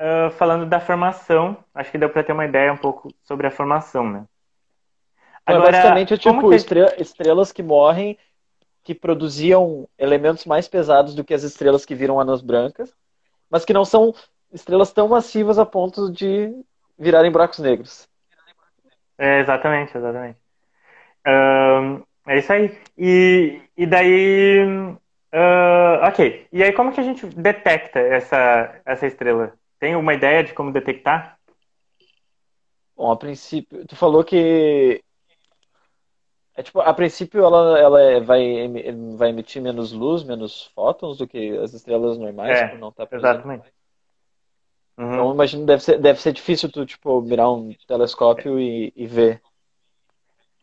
[0.00, 1.58] uh, falando da formação.
[1.74, 4.24] Acho que deu para ter uma ideia um pouco sobre a formação, né?
[5.44, 6.56] Agora, basicamente é tipo que...
[7.00, 8.18] estrelas que morrem
[8.88, 12.90] que produziam elementos mais pesados do que as estrelas que viram anãs brancas,
[13.50, 14.14] mas que não são
[14.50, 16.50] estrelas tão massivas a ponto de
[16.98, 18.08] virarem buracos negros.
[19.18, 20.38] É, exatamente, exatamente.
[21.26, 22.80] Um, é isso aí.
[22.96, 24.64] E, e daí.
[24.64, 26.46] Uh, ok.
[26.50, 29.52] E aí, como que a gente detecta essa, essa estrela?
[29.78, 31.36] Tem uma ideia de como detectar?
[32.96, 35.04] Bom, a princípio, tu falou que
[36.58, 38.68] é tipo, a princípio ela, ela é, vai,
[39.16, 43.06] vai emitir menos luz, menos fótons do que as estrelas normais, é, por não tá
[43.12, 43.72] Exatamente.
[44.98, 45.12] Uhum.
[45.12, 49.40] Então imagino deve ser, deve ser difícil tu, tipo, mirar um telescópio e, e ver.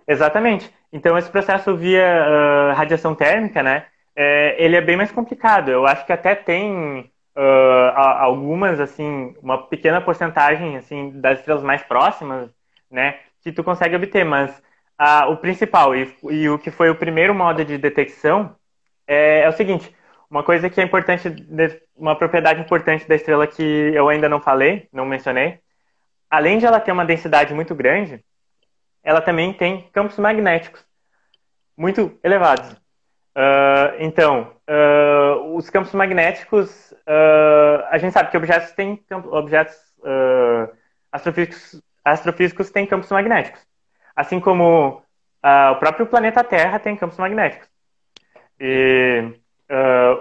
[0.06, 0.70] Exatamente.
[0.92, 5.70] Então, esse processo via uh, radiação térmica, né, é, ele é bem mais complicado.
[5.70, 11.82] Eu acho que até tem uh, algumas, assim, uma pequena porcentagem, assim, das estrelas mais
[11.84, 12.50] próximas,
[12.92, 14.62] né, que tu consegue obter, mas
[15.00, 18.56] uh, o principal e, e, o que foi o primeiro modo de detecção
[19.08, 19.96] é, é o seguinte,
[20.30, 21.30] uma coisa que é importante,
[21.96, 25.60] uma propriedade importante da estrela que eu ainda não falei, não mencionei,
[26.30, 28.24] além de ela ter uma densidade muito grande,
[29.04, 30.84] ela também tem campos magnéticos
[31.78, 32.72] muito elevados.
[33.36, 39.76] Uh, então, uh, os campos magnéticos, uh, a gente sabe que objetos têm objetos
[41.12, 43.62] astrofísicos, astrofísicos têm campos magnéticos,
[44.16, 45.02] assim como
[45.44, 47.68] o próprio planeta Terra tem campos magnéticos.
[48.60, 49.34] E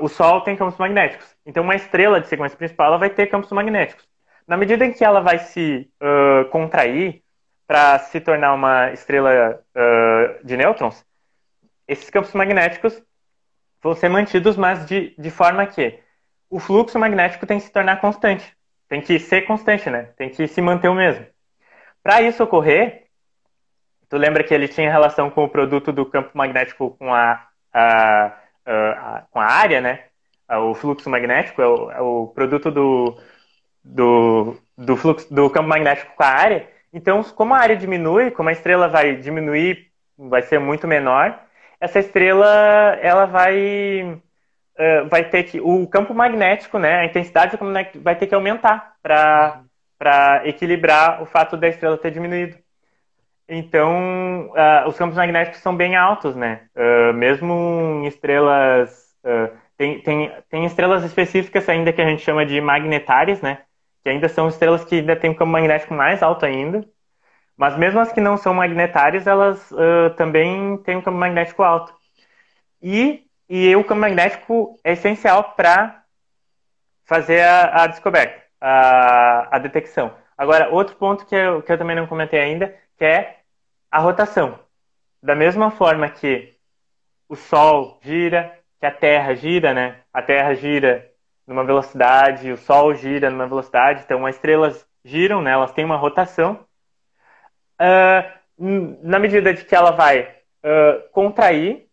[0.00, 1.36] o Sol tem campos magnéticos.
[1.46, 4.06] Então, uma estrela de sequência principal ela vai ter campos magnéticos.
[4.46, 5.90] Na medida em que ela vai se
[6.50, 7.22] contrair
[7.66, 9.60] para se tornar uma estrela
[10.42, 11.04] de nêutrons,
[11.86, 13.02] esses campos magnéticos
[13.82, 16.00] vão ser mantidos, mas de, de forma que
[16.48, 18.56] o fluxo magnético tem que se tornar constante.
[18.88, 20.10] Tem que ser constante, né?
[20.16, 21.26] Tem que se manter o mesmo.
[22.02, 23.03] Para isso ocorrer,
[24.14, 28.32] tu lembra que ele tinha relação com o produto do campo magnético com a, a,
[28.64, 30.04] a, a com a área, né?
[30.48, 33.18] O fluxo magnético é o, é o produto do,
[33.82, 36.68] do, do, fluxo, do campo magnético com a área.
[36.92, 41.36] Então, como a área diminui, como a estrela vai diminuir, vai ser muito menor,
[41.80, 44.02] essa estrela ela vai
[44.78, 48.28] uh, vai ter que o campo magnético, né, a intensidade do campo magnético vai ter
[48.28, 52.62] que aumentar para equilibrar o fato da estrela ter diminuído.
[53.48, 56.66] Então, uh, os campos magnéticos são bem altos, né?
[56.74, 57.52] Uh, mesmo
[58.02, 59.04] em estrelas
[59.76, 63.62] tem, tem, tem estrelas específicas ainda que a gente chama de magnetárias, né?
[64.02, 66.86] Que ainda são estrelas que ainda têm um campo magnético mais alto ainda.
[67.56, 71.94] Mas mesmo as que não são magnetárias, elas uh, também têm um campo magnético alto.
[72.82, 76.02] E, e o campo magnético é essencial para
[77.04, 80.12] fazer a, a descoberta, a, a, detecção.
[80.36, 83.40] Agora, outro ponto que eu, que eu também não comentei ainda, que é
[83.90, 84.58] a rotação.
[85.22, 86.54] Da mesma forma que
[87.28, 90.00] o Sol gira, que a Terra gira, né?
[90.12, 91.10] A Terra gira
[91.46, 95.52] numa velocidade, o Sol gira numa velocidade, então as estrelas giram, né?
[95.52, 96.66] Elas têm uma rotação
[97.80, 98.44] uh,
[99.02, 100.22] na medida de que ela vai
[100.62, 101.88] uh, contrair,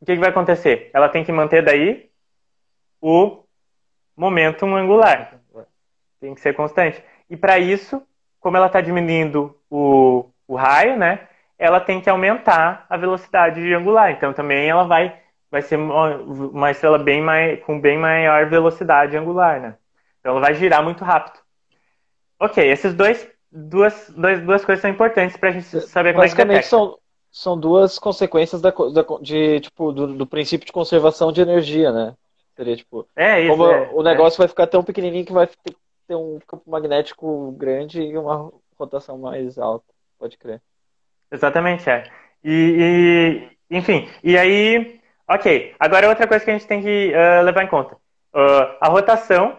[0.00, 0.90] o que, que vai acontecer?
[0.92, 2.10] Ela tem que manter daí
[3.00, 3.42] o
[4.16, 5.40] momentum angular.
[6.20, 7.02] Tem que ser constante.
[7.28, 8.02] E para isso,
[8.40, 11.28] como ela está diminuindo o, o raio, né?
[11.58, 14.10] Ela tem que aumentar a velocidade angular.
[14.10, 15.16] Então também ela vai,
[15.50, 19.76] vai ser uma, estrela bem mais, com bem maior velocidade angular, né?
[20.20, 21.38] Então ela vai girar muito rápido.
[22.40, 26.28] Ok, esses dois duas, duas, duas coisas são importantes para a gente saber como é
[26.28, 26.68] que detecta.
[26.68, 26.98] são,
[27.30, 32.14] são duas consequências da, da, de, tipo, do, do, princípio de conservação de energia, né?
[32.56, 33.06] Seria tipo.
[33.16, 34.40] É, isso, como é, o negócio é.
[34.40, 35.76] vai ficar tão pequenininho que vai ter,
[36.06, 39.86] ter um campo magnético grande e uma rotação mais alta.
[40.18, 40.62] Pode crer.
[41.30, 42.04] Exatamente, é.
[42.42, 44.98] E, e enfim, e aí.
[45.30, 47.96] Ok, agora outra coisa que a gente tem que uh, levar em conta.
[48.32, 49.58] Uh, a rotação,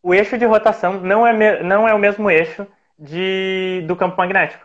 [0.00, 2.64] o eixo de rotação não é, não é o mesmo eixo
[2.96, 4.64] de, do campo magnético.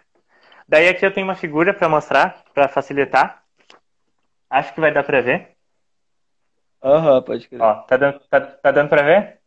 [0.67, 3.43] Daí aqui eu tenho uma figura para mostrar, para facilitar.
[4.49, 5.53] Acho que vai dar para ver.
[6.83, 7.61] Aham, uhum, pode crer.
[7.61, 9.39] Ó, tá dando, tá, tá dando para ver?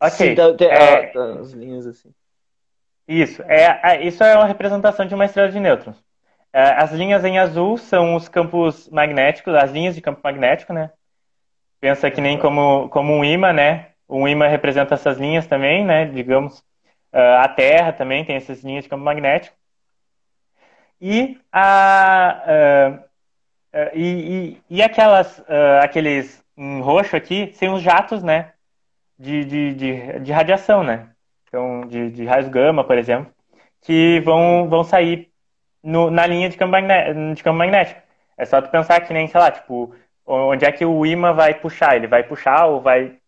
[0.00, 0.34] Ok.
[0.34, 2.12] Tá, tem, é, ah, as linhas assim.
[3.12, 5.96] Isso, é, é, isso é uma representação de uma estrela de nêutrons.
[6.52, 10.90] É, as linhas em azul são os campos magnéticos, as linhas de campo magnético, né?
[11.80, 13.88] Pensa que nem como, como um imã, né?
[14.08, 16.06] Um imã representa essas linhas também, né?
[16.06, 16.62] Digamos,
[17.12, 19.56] Uh, a Terra também tem essas linhas de campo magnético.
[21.00, 25.42] E, a, uh, uh, e, e, e, aquelas,
[25.82, 28.52] aqueles em roxo aqui, são os jatos né,
[29.18, 31.08] de, de, de, de radiação, né?
[31.50, 33.32] Então, de, de raios gama, por exemplo,
[33.82, 35.30] que vão, vão sair
[35.82, 36.76] no, na linha de campo,
[37.34, 38.00] de campo magnético.
[38.38, 39.92] É só tu pensar que nem, sei lá, tipo,
[40.24, 41.96] onde é que o imã vai puxar?
[41.96, 43.18] Ele vai puxar ou vai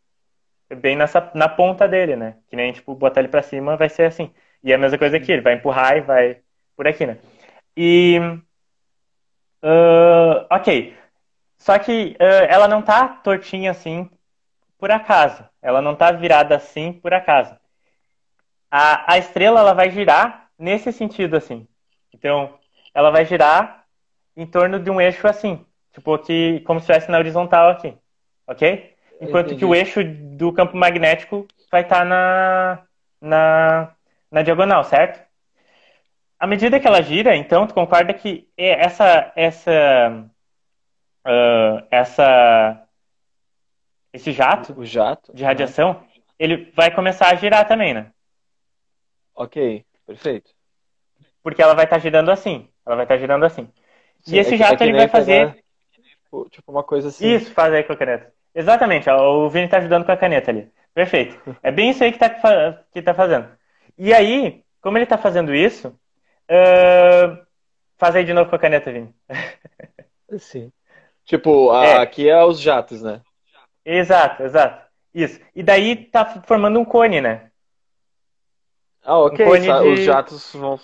[0.77, 2.37] bem nessa, na ponta dele, né?
[2.49, 4.33] Que nem, tipo, botar ele pra cima vai ser assim.
[4.63, 6.39] E é a mesma coisa aqui, ele vai empurrar e vai
[6.77, 7.19] por aqui, né?
[7.77, 8.21] E.
[9.65, 10.97] Uh, ok.
[11.59, 14.09] Só que uh, ela não tá tortinha assim
[14.79, 15.45] por acaso.
[15.61, 17.57] Ela não tá virada assim por acaso.
[18.73, 21.69] A, a estrela ela vai girar nesse sentido assim.
[22.13, 22.59] Então,
[22.95, 23.85] ela vai girar
[24.35, 25.65] em torno de um eixo assim.
[25.93, 27.95] Tipo, aqui, como se estivesse na horizontal aqui.
[28.47, 28.95] Ok?
[29.21, 32.83] Enquanto que o eixo do campo magnético vai estar tá na,
[33.21, 33.93] na,
[34.31, 35.21] na diagonal, certo?
[36.43, 40.27] à medida que ela gira, então, tu concorda que essa, essa,
[41.25, 42.83] uh, essa,
[44.13, 46.03] esse jato, o jato de radiação,
[46.37, 48.12] ele vai começar a girar também, né?
[49.35, 50.51] Ok, perfeito.
[51.43, 52.69] Porque ela vai estar tá girando assim.
[52.87, 53.69] Ela vai estar tá girando assim.
[54.21, 55.49] Sim, e esse é jato é ele vai fazer.
[55.49, 57.35] Pegar, tipo uma coisa assim.
[57.35, 58.33] Isso, faz aí com a caneta.
[58.55, 60.71] Exatamente, o Vini está ajudando com a caneta ali.
[60.95, 61.41] Perfeito.
[61.63, 63.49] É bem isso aí que está que tá fazendo.
[63.97, 67.47] E aí, como ele está fazendo isso, uh,
[67.97, 69.15] faz aí de novo com a caneta, Vini.
[70.39, 70.73] Sim.
[71.25, 71.97] Tipo, a, é.
[71.99, 73.21] aqui é os jatos, né?
[73.85, 74.87] Exato, exato.
[75.15, 75.41] Isso.
[75.55, 77.52] E daí tá formando um cone, né?
[79.05, 79.47] Ah, ok.
[79.47, 79.71] Um de...
[79.71, 80.79] Os jatos vão...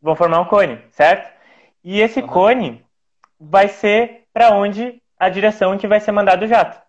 [0.00, 1.34] vão formar um cone, certo?
[1.82, 2.26] E esse uhum.
[2.26, 2.86] cone
[3.38, 6.80] vai ser para onde a direção em que vai ser mandado o jato.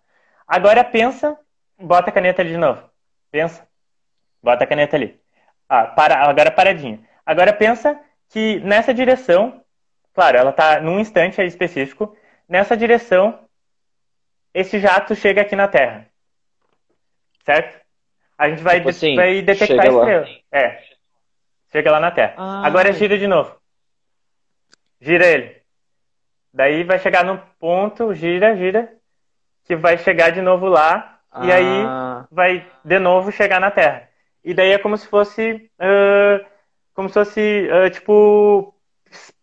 [0.48, 1.38] Agora pensa,
[1.80, 2.82] bota a caneta ali de novo.
[3.32, 3.68] Pensa,
[4.42, 5.20] bota a caneta ali.
[5.68, 7.00] Ah, para, agora paradinha.
[7.26, 9.64] Agora pensa que nessa direção,
[10.14, 12.16] claro, ela está num instante específico,
[12.48, 13.48] nessa direção,
[14.54, 16.08] esse jato chega aqui na Terra.
[17.44, 17.87] Certo?
[18.38, 20.22] A gente vai, tipo assim, vai detectar a estrela.
[20.22, 20.28] Lá.
[20.52, 20.82] É.
[21.72, 22.34] Chega lá na Terra.
[22.38, 23.56] Ah, Agora gira de novo.
[25.02, 25.58] Gira ele.
[26.54, 28.92] Daí vai chegar no ponto, gira, gira,
[29.66, 31.20] que vai chegar de novo lá.
[31.32, 31.46] Ah.
[31.46, 32.28] E aí ah.
[32.32, 34.08] vai de novo chegar na Terra.
[34.44, 35.70] E daí é como se fosse.
[35.80, 36.46] Uh,
[36.94, 38.74] como se fosse, uh, tipo.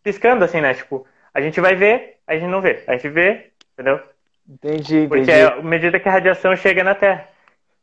[0.03, 0.75] Piscando assim, né?
[0.75, 2.85] Tipo, a gente vai ver, a gente não vê.
[2.87, 4.01] A gente vê, entendeu?
[4.49, 5.41] Entendi, Porque entendi.
[5.41, 7.29] é à medida que a radiação chega na Terra.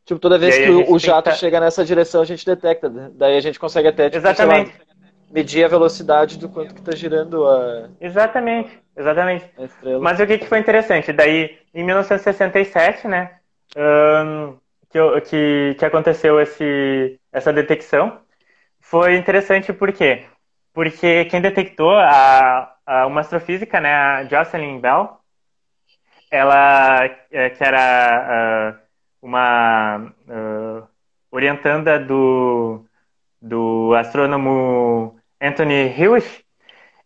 [0.04, 2.88] Tipo, toda vez que o jato chega nessa direção, a gente detecta.
[2.88, 3.10] Né?
[3.14, 4.70] Daí a gente consegue até, tipo, Exatamente.
[4.70, 4.92] Lá,
[5.32, 7.88] medir a velocidade do quanto que está girando a...
[8.00, 9.50] Exatamente, exatamente.
[9.56, 9.98] A.
[9.98, 11.12] Mas o que, que foi interessante?
[11.12, 13.38] Daí, em 1967, né,
[13.74, 14.56] um,
[14.90, 18.20] que, que, que aconteceu esse, essa detecção,
[18.78, 20.26] foi interessante por quê?
[20.74, 25.16] Porque quem detectou a, a uma astrofísica, né, a Jocelyn Bell,
[26.30, 28.81] ela, é, que era...
[29.22, 30.86] Uma uh,
[31.30, 32.84] orientanda do,
[33.40, 36.44] do astrônomo Anthony Hewish,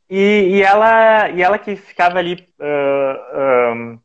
[0.09, 4.01] e, e, ela, e ela que ficava ali, uh, um,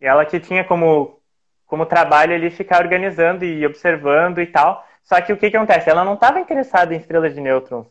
[0.00, 1.20] ela que tinha como,
[1.66, 4.84] como trabalho ali ficar organizando e observando e tal.
[5.02, 5.90] Só que o que, que acontece?
[5.90, 7.86] Ela não estava interessada em estrelas de nêutrons.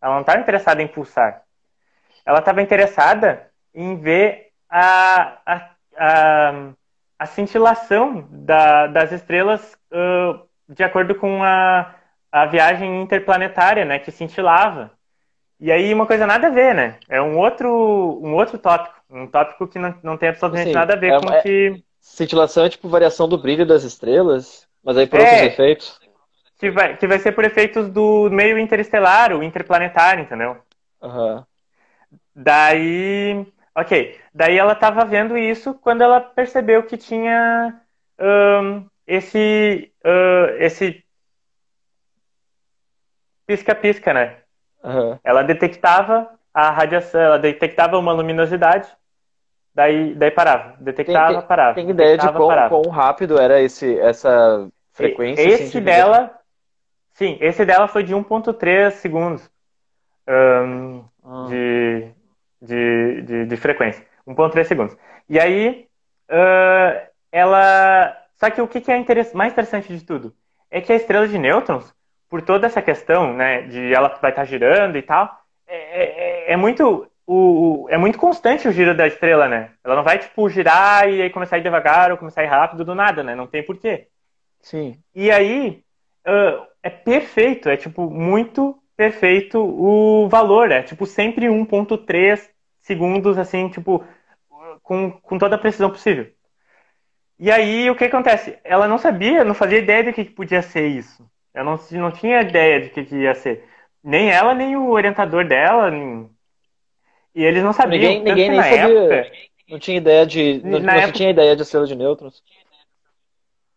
[0.00, 1.42] Ela não estava interessada em pulsar.
[2.24, 6.72] Ela estava interessada em ver a, a, a,
[7.18, 11.94] a cintilação da, das estrelas uh, de acordo com a,
[12.30, 14.92] a viagem interplanetária, né, que cintilava.
[15.58, 16.98] E aí uma coisa nada a ver, né?
[17.08, 20.96] É um outro, um outro tópico, um tópico que não, não tem absolutamente nada a
[20.96, 21.82] ver é, com é, que...
[22.00, 26.00] Cintilação é tipo variação do brilho das estrelas, mas aí por é, outros efeitos.
[26.60, 30.56] Que vai, que vai ser por efeitos do meio interestelar, o interplanetário, entendeu?
[31.02, 31.42] Uhum.
[32.34, 33.44] Daí
[33.78, 34.18] Ok.
[34.38, 37.74] Daí ela estava vendo isso quando ela percebeu que tinha
[38.20, 41.04] um, esse uh, esse
[43.44, 44.36] pisca-pisca, né?
[44.84, 45.18] Uhum.
[45.24, 48.88] Ela detectava a radiação, ela detectava uma luminosidade,
[49.74, 50.76] daí, daí parava.
[50.78, 51.74] Detectava, tem, tem, parava.
[51.74, 55.42] Tem ideia de quão, quão, rápido era esse, essa frequência?
[55.42, 56.38] Esse assim, de dela, vida?
[57.14, 59.50] sim, esse dela foi de 1.3 segundos
[60.28, 61.46] um, ah.
[61.48, 62.08] de,
[62.62, 64.06] de, de, de frequência.
[64.28, 64.96] 1.3 segundos.
[65.28, 65.86] E aí,
[66.30, 68.16] uh, ela...
[68.36, 70.34] Só que o que, é mais interessante de tudo?
[70.70, 71.92] É que a estrela de nêutrons,
[72.28, 75.30] por toda essa questão, né, de ela vai estar girando e tal,
[75.66, 77.08] é, é, é muito...
[77.26, 79.72] O, o, é muito constante o giro da estrela, né?
[79.84, 82.46] Ela não vai, tipo, girar e aí começar a ir devagar ou começar a ir
[82.46, 83.34] rápido do nada, né?
[83.34, 84.08] Não tem porquê.
[84.62, 84.98] Sim.
[85.14, 85.82] E aí,
[86.26, 90.72] uh, é perfeito, é, tipo, muito perfeito o valor.
[90.72, 92.48] É tipo sempre 1.3
[92.80, 94.04] segundos, assim, tipo,
[94.88, 96.26] com, com toda a precisão possível.
[97.38, 98.58] E aí o que acontece?
[98.64, 101.28] Ela não sabia, não fazia ideia de que podia ser isso.
[101.52, 103.68] Ela não, não tinha ideia de que, que ia ser.
[104.02, 105.90] Nem ela, nem o orientador dela.
[105.90, 106.30] Nem...
[107.34, 108.00] E eles não sabiam.
[108.00, 109.14] Ninguém, ninguém nem sabia.
[109.14, 109.36] Época,
[109.68, 110.62] não tinha ideia de.
[110.64, 111.12] Não, não época...
[111.12, 112.42] tinha ideia de estrela de nêutrons.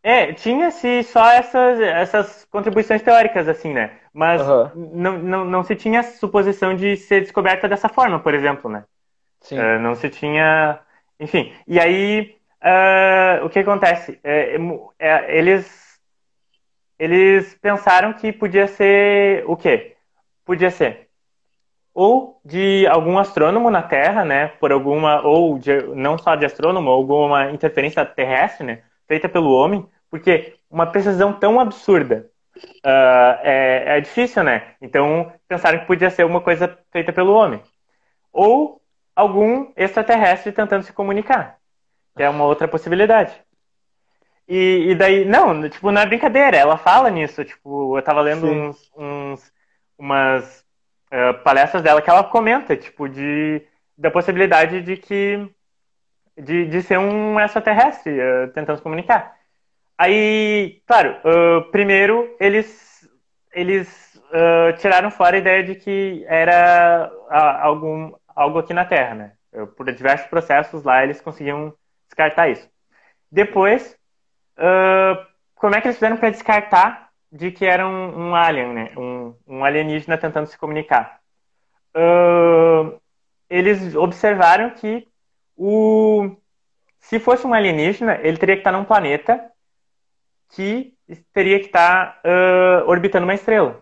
[0.02, 4.00] É, tinha-se só essas, essas contribuições teóricas, assim, né?
[4.14, 4.92] Mas uhum.
[4.94, 8.86] não, não, não se tinha suposição de ser descoberta dessa forma, por exemplo, né?
[9.42, 9.60] Sim.
[9.60, 10.80] Uh, não se tinha.
[11.22, 11.54] Enfim.
[11.66, 14.20] E aí, uh, o que acontece?
[14.24, 14.58] É,
[15.00, 16.02] é, eles,
[17.00, 19.96] eles pensaram que podia ser o quê?
[20.44, 21.12] Podia ser
[21.94, 24.48] ou de algum astrônomo na Terra, né?
[24.48, 25.22] Por alguma.
[25.26, 28.84] Ou de, não só de astrônomo, alguma interferência terrestre, né?
[29.08, 34.76] feita pelo homem, porque uma precisão tão absurda uh, é, é difícil, né?
[34.82, 37.62] Então pensaram que podia ser uma coisa feita pelo homem.
[38.32, 38.81] Ou
[39.16, 41.58] algum extraterrestre tentando se comunicar,
[42.16, 43.34] que é uma outra possibilidade.
[44.48, 48.48] E, e, daí, não, tipo, não é brincadeira, ela fala nisso, tipo, eu tava lendo
[48.48, 49.54] uns, uns,
[49.98, 50.66] umas
[51.12, 53.62] uh, palestras dela que ela comenta, tipo, de,
[53.98, 55.50] da possibilidade de que,
[56.38, 59.38] de, de ser um extraterrestre uh, tentando se comunicar.
[59.98, 63.08] Aí, claro, uh, primeiro eles,
[63.54, 64.12] eles
[64.80, 67.12] tiraram fora a ideia de que era
[67.62, 69.32] algum, algo aqui na Terra, né?
[69.76, 71.74] Por diversos processos lá eles conseguiam
[72.08, 72.70] descartar isso.
[73.32, 73.98] Depois,
[74.58, 75.26] uh,
[75.56, 78.94] como é que eles fizeram para descartar de que era um, um alien, né?
[78.98, 81.22] Um, um, alienígena tentando se comunicar?
[81.96, 83.00] Uh,
[83.50, 85.08] eles observaram que
[85.56, 86.36] o,
[87.00, 89.50] se fosse um alienígena, ele teria que estar num planeta
[90.50, 90.94] que
[91.34, 93.82] teria que estar uh, orbitando uma estrela.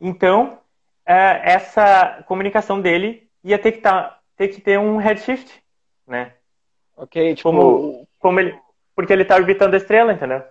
[0.00, 0.58] Então,
[1.04, 5.62] essa comunicação dele ia ter que, tá, ter que ter um redshift,
[6.06, 6.32] né?
[6.96, 7.50] Ok, tipo...
[7.50, 8.58] Como, como ele,
[8.94, 10.42] porque ele está orbitando a estrela, entendeu?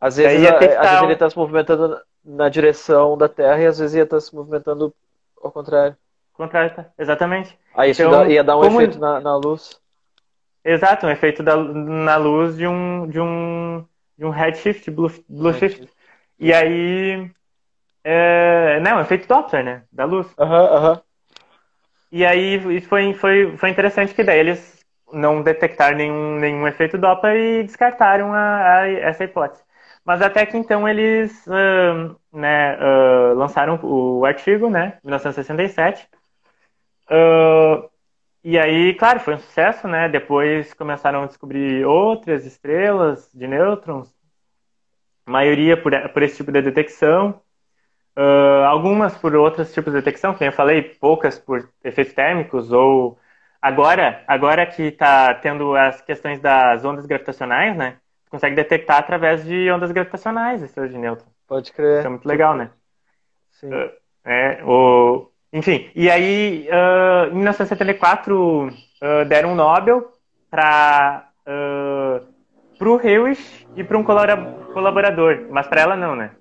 [0.00, 3.78] Às vezes, a, às vezes ele está se movimentando na direção da Terra e às
[3.78, 4.94] vezes ia estar tá se movimentando
[5.42, 5.96] ao contrário.
[6.34, 6.86] Contrário, tá?
[6.98, 7.56] exatamente.
[7.74, 8.80] Aí isso então, ia dar um como...
[8.80, 9.80] efeito na, na, luz.
[10.64, 13.84] Exato, um efeito da, na luz de um, de um,
[14.18, 15.88] de um redshift, blue, blue shift.
[16.38, 17.30] E aí...
[18.02, 18.80] É...
[18.80, 19.82] Não, efeito Doppler, né?
[19.90, 20.26] Da luz.
[20.38, 20.92] Aham, uh aham.
[20.92, 21.02] -huh, uh -huh.
[22.14, 26.96] E aí isso foi, foi, foi interessante que daí eles não detectaram nenhum, nenhum efeito
[26.96, 29.64] Doppler e descartaram a, a, essa hipótese.
[30.04, 36.08] Mas até que então eles uh, né, uh, lançaram o artigo, né, 1967.
[37.10, 37.90] Uh,
[38.44, 40.08] e aí, claro, foi um sucesso, né?
[40.08, 44.14] Depois começaram a descobrir outras estrelas de nêutrons,
[45.26, 47.40] maioria por, por esse tipo de detecção.
[48.16, 53.18] Uh, algumas por outros tipos de detecção, que eu falei, poucas por efeitos térmicos, ou
[53.60, 57.96] agora, agora que está tendo as questões das ondas gravitacionais, né?
[58.34, 61.30] consegue detectar através de ondas gravitacionais estrelas de nêutrons.
[61.46, 61.98] Pode crer.
[61.98, 62.70] Isso é muito legal, né?
[63.52, 63.72] Sim.
[63.72, 63.90] Uh,
[64.24, 65.30] é, o...
[65.52, 70.10] Enfim, e aí, uh, em 1974, uh, deram um Nobel
[70.50, 76.32] para uh, o Hewish e para um colaborador, mas para ela não, né?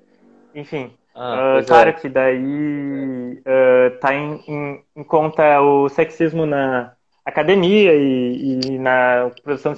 [0.56, 1.94] Enfim, ah, uh, claro é.
[1.94, 6.94] que daí uh, tá em, em, em, conta o sexismo na
[7.24, 9.74] academia e, e na produção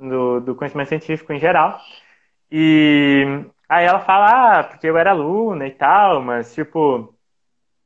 [0.00, 1.78] do, do, conhecimento científico em geral.
[2.50, 7.14] E aí ela fala, ah, porque eu era aluna e tal, mas tipo.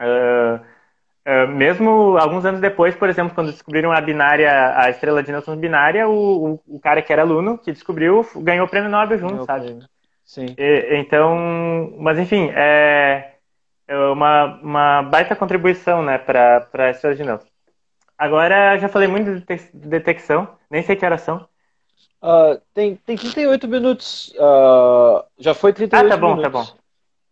[0.01, 0.73] Uh,
[1.25, 5.57] Uh, mesmo alguns anos depois, por exemplo, quando descobriram a binária, a estrela de nêutrons
[5.57, 9.45] binária, o, o, o, cara que era aluno, que descobriu, ganhou o prêmio Nobel junto,
[9.45, 9.79] sabe?
[10.33, 10.47] Sim.
[10.57, 13.35] E, então, mas enfim, é,
[13.87, 17.53] é uma, uma baita contribuição, né, para a história de nêutrons.
[18.17, 21.47] Agora, já falei muito de detecção, nem sei que horas são.
[22.23, 24.33] Uh, tem, tem 38 minutos.
[24.39, 26.17] Uh, já foi 38 minutos.
[26.17, 26.77] Ah, tá bom, minutos.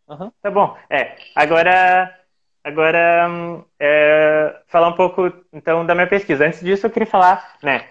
[0.06, 0.22] tá bom.
[0.22, 0.32] Uhum.
[0.42, 0.76] Tá bom.
[0.90, 2.14] É, agora,
[2.62, 3.30] agora
[3.78, 6.44] é, falar um pouco, então, da minha pesquisa.
[6.44, 7.88] Antes disso, eu queria falar, né,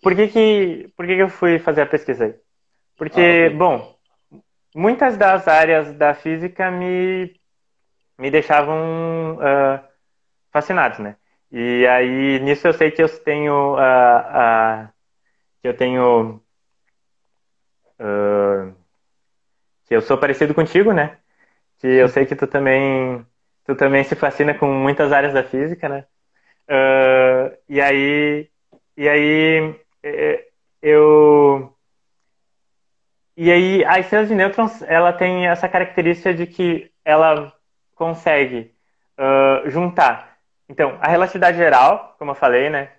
[0.00, 2.34] por que que, por que, que eu fui fazer a pesquisa aí?
[2.96, 3.50] Porque, ah, okay.
[3.50, 3.95] bom,
[4.76, 7.34] muitas das áreas da física me,
[8.18, 9.82] me deixavam uh,
[10.52, 11.16] fascinados, né?
[11.50, 14.88] E aí, nisso eu sei que eu tenho uh, uh,
[15.62, 16.42] que eu tenho
[19.86, 21.18] que eu sou parecido contigo, né?
[21.78, 23.26] Que eu sei que tu também
[23.64, 26.06] tu também se fascina com muitas áreas da física, né?
[27.68, 28.50] e aí
[28.96, 30.48] e aí eh,
[30.82, 31.75] eu
[33.36, 37.52] e aí, a estrela de nêutrons, ela tem essa característica de que ela
[37.94, 38.74] consegue
[39.18, 40.38] uh, juntar.
[40.68, 42.90] Então, a relatividade geral, como eu falei, né?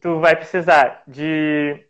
[0.00, 1.84] Tu vai precisar de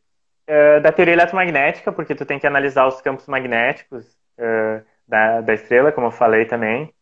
[0.49, 4.05] uh, da teoria eletromagnética, porque tu tem que analisar os campos magnéticos
[4.39, 6.93] uh, da, da estrela, como eu falei também.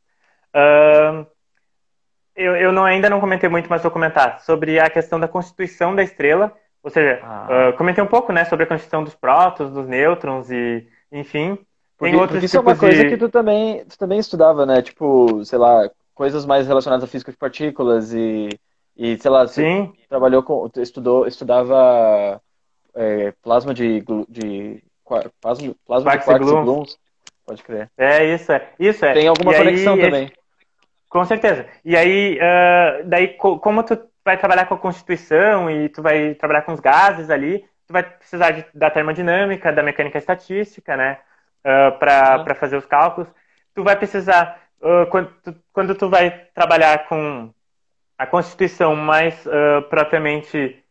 [2.36, 5.94] eu, eu não, ainda não comentei muito, mas vou comentar sobre a questão da constituição
[5.94, 7.70] da estrela, ou seja, ah.
[7.70, 11.58] uh, comentei um pouco, né, sobre a constituição dos prótons, dos nêutrons e, enfim,
[11.98, 14.80] porque, tem outros porque isso é uma coisa que tu também, tu também estudava, né?
[14.80, 18.48] Tipo, sei lá, coisas mais relacionadas à física de partículas e,
[18.96, 19.92] e sei lá, Sim.
[20.08, 22.40] trabalhou com, estudou, estudava
[22.94, 24.80] é, plasma de, de
[25.40, 26.98] plasma, plasma quartz de quartz e gluons.
[27.44, 27.90] Pode crer.
[27.98, 29.14] É isso, é isso é.
[29.14, 30.32] Tem alguma e conexão aí, também.
[31.08, 31.66] Com certeza.
[31.84, 33.98] E aí, uh, daí como tu
[34.28, 38.02] vai trabalhar com a constituição e tu vai trabalhar com os gases ali, tu vai
[38.02, 41.18] precisar de, da termodinâmica, da mecânica estatística, né?
[41.64, 43.28] uh, para fazer os cálculos.
[43.74, 47.52] Tu vai precisar, uh, quando, tu, quando tu vai trabalhar com
[48.16, 50.82] a constituição mais uh, propriamente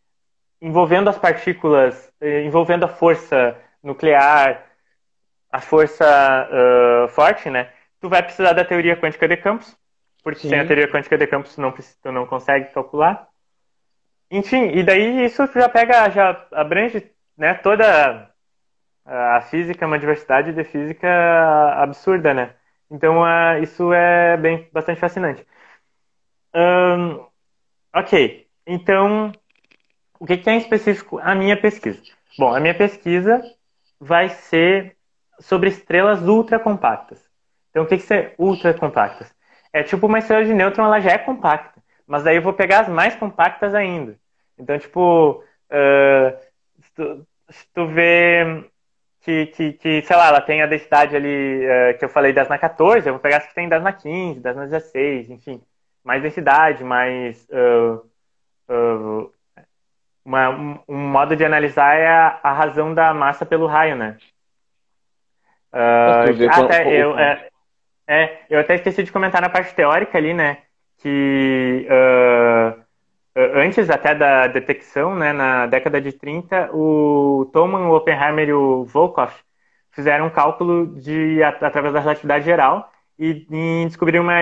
[0.61, 4.65] envolvendo as partículas, eh, envolvendo a força nuclear,
[5.51, 7.69] a força uh, forte, né?
[7.99, 9.77] Tu vai precisar da teoria quântica de campos,
[10.23, 10.49] porque Sim.
[10.49, 13.26] sem a teoria quântica de campos tu não, tu não consegue calcular.
[14.30, 18.30] Enfim, e daí isso já pega, já abrange né, toda
[19.05, 21.07] a física, uma diversidade de física
[21.82, 22.55] absurda, né?
[22.91, 25.45] Então uh, isso é bem bastante fascinante.
[26.53, 27.25] Um,
[27.93, 29.32] ok, então
[30.19, 32.01] o que, que é em específico a minha pesquisa?
[32.38, 33.41] Bom, a minha pesquisa
[33.99, 34.97] vai ser
[35.39, 37.23] sobre estrelas ultracompactas.
[37.69, 39.34] Então, o que, que é ultracompactas?
[39.71, 41.76] É tipo uma estrela de nêutron, ela já é compacta,
[42.07, 44.17] mas daí eu vou pegar as mais compactas ainda.
[44.57, 46.37] Então, tipo, uh,
[46.81, 48.65] se, tu, se, tu, vê
[49.21, 52.47] que, que, que, sei lá, ela tem a densidade ali uh, que eu falei das
[52.47, 55.61] na 14, eu vou pegar as que tem das na 15, das na 16, enfim.
[56.03, 59.31] Mais densidade, mais uh,
[60.23, 60.49] uma,
[60.87, 64.17] um, modo de analisar é a, a, razão da massa pelo raio, né?
[65.73, 67.49] Uh, até, eu, é,
[68.07, 70.63] é, eu até esqueci de comentar na parte teórica ali, né?
[70.97, 72.83] Que uh,
[73.55, 78.83] antes até da detecção, né, na década de 30, o Thomann, o Oppenheimer e o
[78.85, 79.43] Volkoff
[79.91, 84.33] fizeram um cálculo de, através da relatividade geral e, e descobriram uma,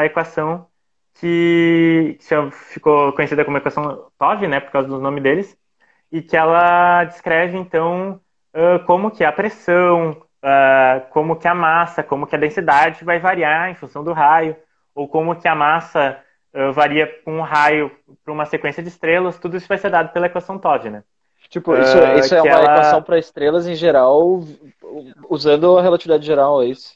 [0.00, 0.66] a equação
[1.14, 2.18] que,
[2.52, 5.56] ficou conhecida como equação TOV, né, por causa do nome deles,
[6.12, 8.20] e que ela descreve, então,
[8.86, 10.22] como que a pressão,
[11.10, 14.56] como que a massa, como que a densidade vai variar em função do raio,
[14.94, 16.18] ou como que a massa
[16.74, 17.90] varia com um raio
[18.24, 21.04] para uma sequência de estrelas, tudo isso vai ser dado pela equação TOV, né?
[21.48, 22.62] Tipo, isso, isso é uma ela...
[22.74, 24.40] equação para estrelas em geral,
[25.28, 26.94] usando a relatividade geral, é isso?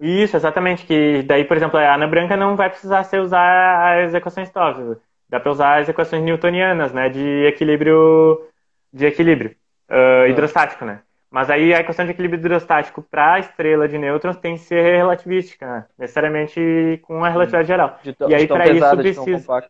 [0.00, 0.86] Isso, exatamente.
[0.86, 4.96] Que daí, por exemplo, a Ana Branca não vai precisar ser usar as equações Stokes.
[5.28, 7.08] Dá para usar as equações newtonianas, né?
[7.08, 8.46] De equilíbrio,
[8.92, 9.54] de equilíbrio
[9.90, 11.00] uh, hidrostático, né?
[11.30, 14.96] Mas aí a equação de equilíbrio hidrostático para a estrela de nêutrons tem que ser
[14.96, 15.86] relativística, né?
[15.98, 17.98] necessariamente com a relatividade geral.
[18.02, 19.68] De e aí para isso precisa.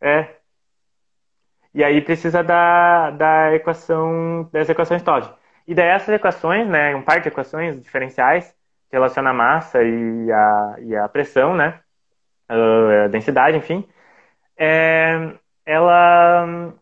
[0.00, 0.28] É.
[1.74, 5.30] E aí precisa da, da equação das equações Todd.
[5.66, 8.54] E daí essas equações, né, um par de equações diferenciais,
[8.90, 11.80] relaciona a massa e a, e a pressão, né?
[12.48, 13.86] a densidade, enfim.
[14.56, 15.34] É,
[15.64, 16.72] ela.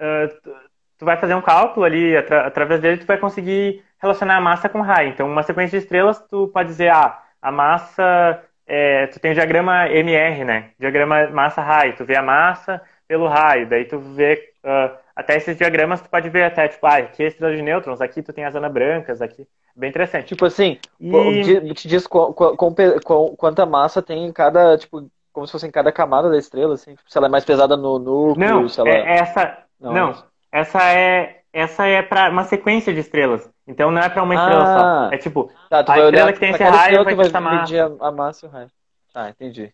[0.00, 0.65] Uh,
[0.98, 4.68] tu vai fazer um cálculo ali, atra, através dele, tu vai conseguir relacionar a massa
[4.68, 5.10] com raio.
[5.10, 8.42] Então, uma sequência de estrelas, tu pode dizer, ah, a massa.
[8.66, 10.70] É, tu tem o diagrama MR, né?
[10.78, 11.94] Diagrama massa-raio.
[11.96, 13.68] Tu vê a massa pelo raio.
[13.68, 14.52] Daí tu vê.
[14.64, 18.00] Uh, até esses diagramas, tu pode ver até, tipo, ah, aqui é estrela de nêutrons,
[18.00, 19.46] aqui tu tem as anas brancas, aqui.
[19.74, 20.26] Bem interessante.
[20.26, 21.72] Tipo assim, e...
[21.74, 25.70] te diz qual, qual, qual, quanta massa tem em cada, tipo, como se fosse em
[25.70, 28.80] cada camada da estrela, assim, tipo, se ela é mais pesada no núcleo, não, se
[28.80, 28.90] ela...
[28.90, 30.14] É essa, não, não
[30.60, 33.50] essa é, essa é para uma sequência de estrelas.
[33.66, 35.14] Então não é para uma estrela ah, só.
[35.14, 37.96] É tipo, tá, a estrela que tem esse raio vai ter essa massa.
[38.00, 38.70] A, a massa e o raio.
[39.12, 39.72] Tá, entendi.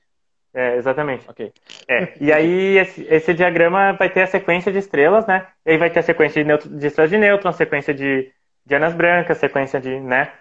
[0.54, 1.28] É, exatamente.
[1.28, 1.52] Ok.
[1.88, 5.46] É, e aí esse, esse, diagrama vai ter a sequência de estrelas, né?
[5.64, 8.30] E aí vai ter a sequência de, de estrelas de nêutrons, sequência de
[8.64, 10.32] de Anas Brancas, sequência de, né?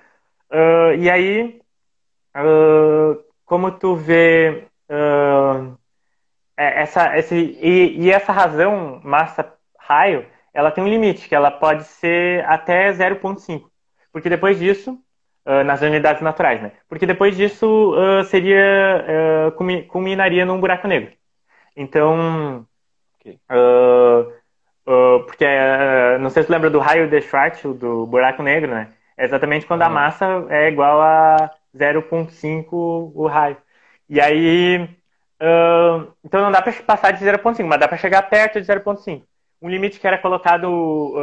[0.51, 1.61] Uh, e aí,
[2.35, 5.77] uh, como tu vê uh,
[6.55, 9.01] essa, esse, e, e, essa razão
[9.91, 13.63] massa-raio, ela tem um limite, que ela pode ser até 0,5.
[14.11, 14.97] Porque depois disso,
[15.65, 16.73] nas unidades naturais, né?
[16.89, 17.93] Porque depois disso
[18.25, 19.53] seria,
[19.87, 21.13] culminaria num buraco negro.
[21.75, 22.65] Então,
[23.19, 23.39] okay.
[24.85, 28.71] Uh, porque, uh, não sei se você lembra do raio de Schwarzschild, do buraco negro,
[28.71, 28.89] né?
[29.17, 29.87] É exatamente quando uhum.
[29.87, 33.57] a massa é igual a 0,5 o raio.
[34.09, 34.83] E aí,
[35.41, 39.23] uh, então não dá para passar de 0,5, mas dá para chegar perto de 0,5.
[39.62, 41.14] Um limite que era colocado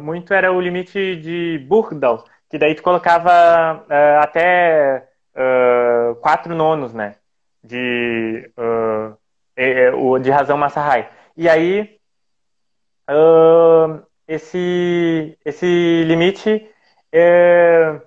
[0.00, 3.84] muito era o limite de Burdal, que daí tu colocava
[4.20, 5.08] até
[6.20, 7.16] 4 nonos, né?
[7.64, 8.50] De,
[10.22, 11.06] de razão massa-raio.
[11.36, 11.98] E aí,
[13.10, 16.68] uh, esse, esse limite
[17.12, 18.00] é,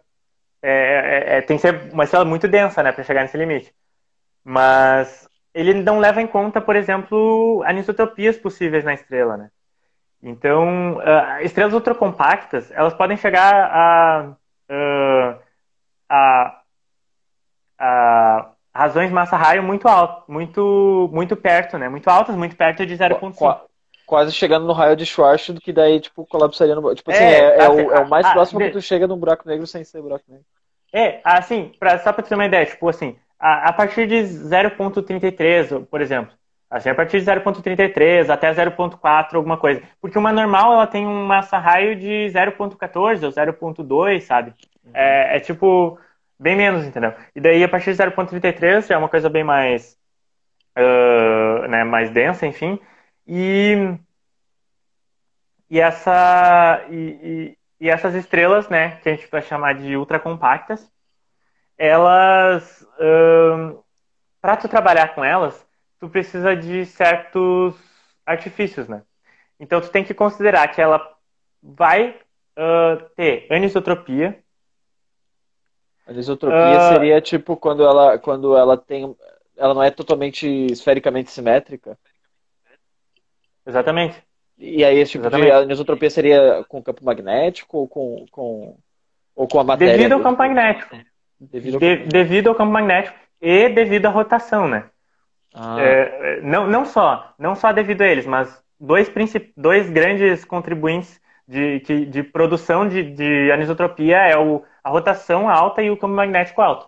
[0.61, 3.73] é, é, é, tem que ser uma estrela muito densa né, para chegar nesse limite.
[4.43, 9.37] Mas ele não leva em conta, por exemplo, anisotropias possíveis na estrela.
[9.37, 9.51] Né?
[10.21, 14.35] Então, uh, estrelas ultracompactas, elas podem chegar a,
[14.69, 15.39] uh,
[16.09, 16.61] a,
[17.79, 21.87] a razões massa-raio muito alto, muito, muito perto, né?
[21.87, 23.61] Muito altas, muito perto de 0,5.
[24.05, 26.93] quase chegando no raio de Schwarzschild, que daí, tipo, colapsaria no...
[26.93, 29.17] Tipo assim, é, é, assim, o, é o, mais ah, próximo que tu chega num
[29.17, 30.45] buraco negro sem ser buraco negro.
[30.91, 35.85] É, assim, pra, só pra ter uma ideia, tipo assim, a, a partir de 0.33,
[35.85, 36.33] por exemplo,
[36.69, 39.81] assim, a partir de 0.33 até 0.4, alguma coisa.
[39.99, 44.53] Porque uma normal, ela tem um massa-raio de 0.14 ou 0.2, sabe?
[44.85, 44.91] Uhum.
[44.93, 45.99] É, é, tipo,
[46.39, 47.13] bem menos, entendeu?
[47.35, 49.97] E daí, a partir de 0.33, já é uma coisa bem mais,
[50.77, 52.79] uh, né, mais densa, enfim.
[53.27, 53.95] E,
[55.69, 60.87] e, essa, e, e, e essas estrelas, né, que a gente vai chamar de ultracompactas,
[61.77, 63.83] elas, uh,
[64.41, 65.68] para tu trabalhar com elas,
[65.99, 67.75] tu precisa de certos
[68.25, 69.03] artifícios, né?
[69.59, 71.05] Então tu tem que considerar que ela
[71.61, 72.15] vai
[72.57, 74.39] uh, ter anisotropia.
[76.07, 79.15] Anisotropia uh, seria tipo quando ela, quando ela tem,
[79.57, 81.97] ela não é totalmente esfericamente simétrica.
[83.65, 84.23] Exatamente.
[84.57, 85.47] E aí esse tipo Exatamente.
[85.47, 88.77] de anisotropia seria com campo magnético ou com, com,
[89.35, 89.97] ou com a matéria?
[89.97, 90.97] Devido ao campo magnético.
[91.39, 94.89] Devido ao, de, devido ao campo magnético e devido à rotação, né?
[95.53, 95.77] Ah.
[95.79, 99.11] É, não, não só, não só devido a eles, mas dois,
[99.57, 105.81] dois grandes contribuintes de, de, de produção de, de, anisotropia é o, a rotação alta
[105.81, 106.87] e o campo magnético alto.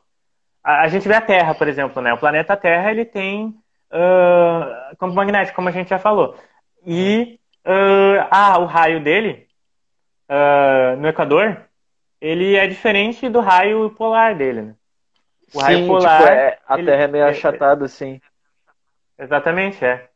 [0.63, 2.13] A, a, gente vê a Terra, por exemplo, né?
[2.13, 6.35] O planeta Terra ele tem uh, campo magnético, como a gente já falou.
[6.85, 9.47] E uh, ah, o raio dele
[10.29, 11.65] uh, no Equador,
[12.19, 14.75] ele é diferente do raio polar dele, né?
[15.53, 16.19] O Sim, raio polar.
[16.19, 18.21] Tipo, é, a ele, Terra é meio é, achatada, assim.
[19.21, 20.07] Exatamente, é.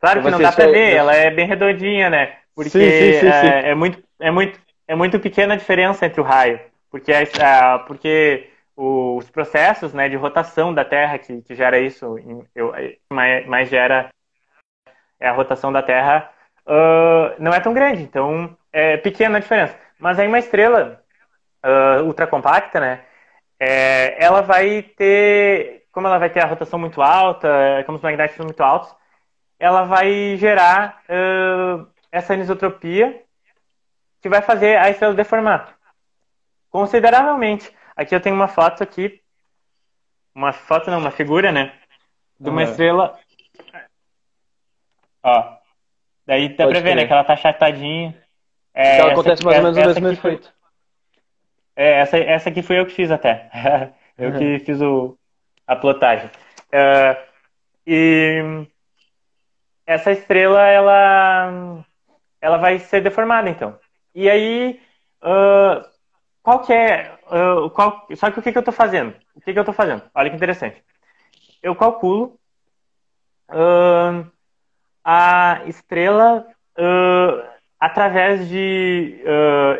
[0.00, 2.38] Claro que não dá pra ver, ela é bem redondinha, né?
[2.54, 6.20] Porque sim, sim, sim, é, é, muito, é, muito, é muito pequena a diferença entre
[6.20, 6.58] o raio.
[6.90, 12.16] Porque, a, porque os processos né, de rotação da Terra que, que gera isso,
[12.54, 12.72] eu,
[13.12, 14.08] mais, mais gera
[15.20, 16.30] é a rotação da Terra,
[16.66, 18.02] uh, não é tão grande.
[18.02, 19.76] Então, é pequena a diferença.
[19.98, 21.02] Mas aí uma estrela
[21.64, 23.00] uh, ultracompacta, né?
[23.58, 27.48] É, ela vai ter, como ela vai ter a rotação muito alta,
[27.86, 28.94] campos magnéticos muito altos,
[29.58, 33.24] ela vai gerar uh, essa anisotropia
[34.20, 35.74] que vai fazer a estrela deformar
[36.68, 37.74] consideravelmente.
[37.96, 39.22] Aqui eu tenho uma foto aqui,
[40.34, 41.72] uma foto não, uma figura, né,
[42.38, 42.68] de uma uhum.
[42.68, 43.18] estrela
[45.22, 45.56] Ó.
[46.26, 47.06] Daí dá Pode pra ver, né?
[47.06, 48.14] Que ela tá achatadinha.
[48.74, 50.52] É, então acontece mais ou menos o mesmo efeito.
[51.74, 53.50] É, essa, essa aqui foi eu que fiz até.
[54.18, 54.38] eu uhum.
[54.38, 55.18] que fiz o,
[55.66, 56.30] a plotagem.
[56.68, 57.16] Uh,
[57.86, 58.66] e
[59.86, 61.84] essa estrela, ela,
[62.40, 63.78] ela vai ser deformada, então.
[64.14, 64.80] E aí,
[65.22, 65.86] uh,
[66.42, 67.14] qual que é...
[67.26, 69.14] Uh, qual, só que o que, que eu estou fazendo?
[69.34, 70.02] O que, que eu estou fazendo?
[70.14, 70.82] Olha que interessante.
[71.62, 72.38] Eu calculo
[73.50, 74.26] uh,
[75.04, 76.46] a estrela
[77.80, 79.20] através de.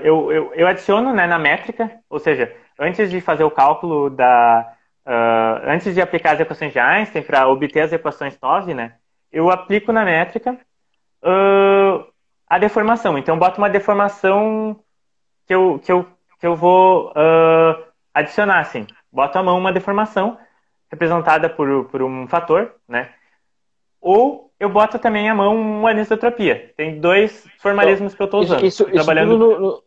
[0.03, 4.76] Eu, eu, eu, adiciono né, na métrica, ou seja, antes de fazer o cálculo da.
[5.07, 8.95] Uh, antes de aplicar as equações de Einstein para obter as equações TOV, né,
[9.31, 10.59] eu aplico na métrica
[12.49, 13.17] a deformação.
[13.17, 14.79] Então, boto uma deformação
[15.47, 16.07] que eu, que eu,
[16.39, 17.13] que eu vou
[18.15, 18.87] adicionar, assim.
[19.13, 20.39] Boto a mão uma deformação
[20.91, 23.11] representada por, por um fator, né?
[24.01, 26.73] Ou eu boto também a mão uma anisotropia.
[26.77, 28.65] Tem dois formalismos que eu estou usando.
[28.65, 29.37] Isso, isso, trabalhando...
[29.37, 29.83] no,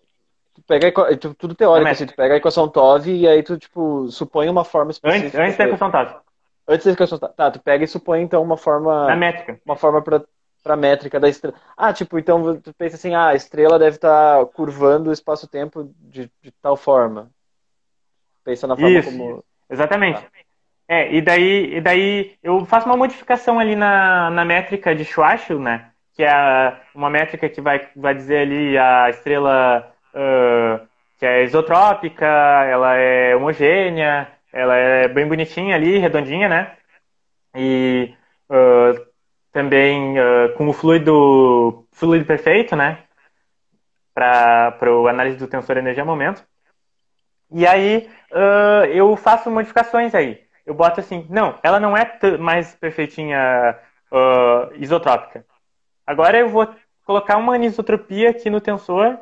[0.70, 4.63] pega, tudo teórico, assim, tu pega a equação TOV e aí tu, tipo, supõe uma
[4.63, 5.26] forma específica.
[5.26, 6.15] Antes, antes da equação TOV.
[6.67, 7.34] Antes da equação TOV.
[7.34, 9.07] Tá, tu pega e supõe, então, uma forma...
[9.07, 9.59] Na métrica.
[9.65, 10.22] Uma forma pra,
[10.63, 11.57] pra métrica da estrela.
[11.76, 15.91] Ah, tipo, então tu pensa assim, ah, a estrela deve estar tá curvando o espaço-tempo
[15.99, 17.32] de, de tal forma.
[18.43, 19.43] Pensa na forma Isso, como...
[19.67, 20.22] Exatamente.
[20.22, 20.28] Tá.
[20.88, 25.61] É, e daí, e daí eu faço uma modificação ali na, na métrica de Schwarzschild,
[25.61, 25.91] né?
[26.13, 30.88] Que é uma métrica que vai, vai dizer ali a estrela uh,
[31.18, 36.76] que é isotrópica, ela é homogênea, ela é bem bonitinha ali, redondinha, né?
[37.55, 38.14] E
[38.49, 39.05] uh,
[39.51, 43.03] também uh, com o fluido, fluido perfeito, né?
[44.14, 46.43] Para o análise do tensor energia-momento.
[47.51, 48.10] E aí
[48.93, 50.39] eu faço modificações aí
[50.70, 52.07] eu boto assim, não, ela não é
[52.38, 53.76] mais perfeitinha
[54.12, 55.43] uh, isotrópica.
[56.05, 56.70] Agora eu vou
[57.03, 59.18] colocar uma anisotropia aqui no tensor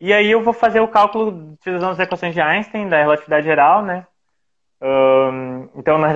[0.00, 3.82] e aí eu vou fazer o cálculo utilizando as equações de Einstein da relatividade geral,
[3.82, 4.06] né?
[4.80, 6.08] Um, então na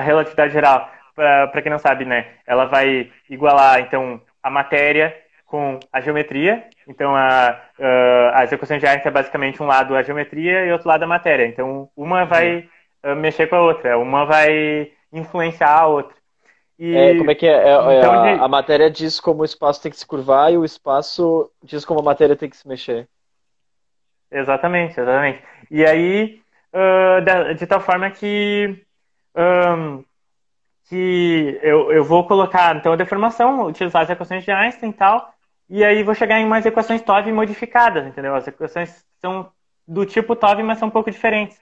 [0.00, 5.16] relatividade geral, para quem não sabe, né, ela vai igualar então a matéria
[5.46, 6.64] com a geometria.
[6.86, 10.88] Então a, uh, as equações de Einstein é basicamente um lado a geometria e outro
[10.88, 11.46] lado a matéria.
[11.46, 12.68] Então uma vai
[13.16, 13.98] mexer com a outra.
[13.98, 16.16] Uma vai influenciar a outra.
[16.78, 16.96] E...
[16.96, 17.50] É, como é que é?
[17.50, 20.56] é, é então, a, a, matéria diz como o espaço tem que se curvar e
[20.56, 23.08] o espaço diz como a matéria tem que se mexer.
[24.30, 25.42] Exatamente, exatamente.
[25.70, 26.40] E aí,
[26.72, 28.84] uh, de, tal forma que,
[29.34, 30.04] um,
[30.88, 35.32] que eu, eu vou colocar, então, a deformação, utilizar as equações de Einstein e tal,
[35.68, 38.34] e aí vou chegar em umas equações TOV modificadas, entendeu?
[38.34, 39.50] As equações são
[39.86, 41.58] do tipo TOV, mas são um pouco diferentes.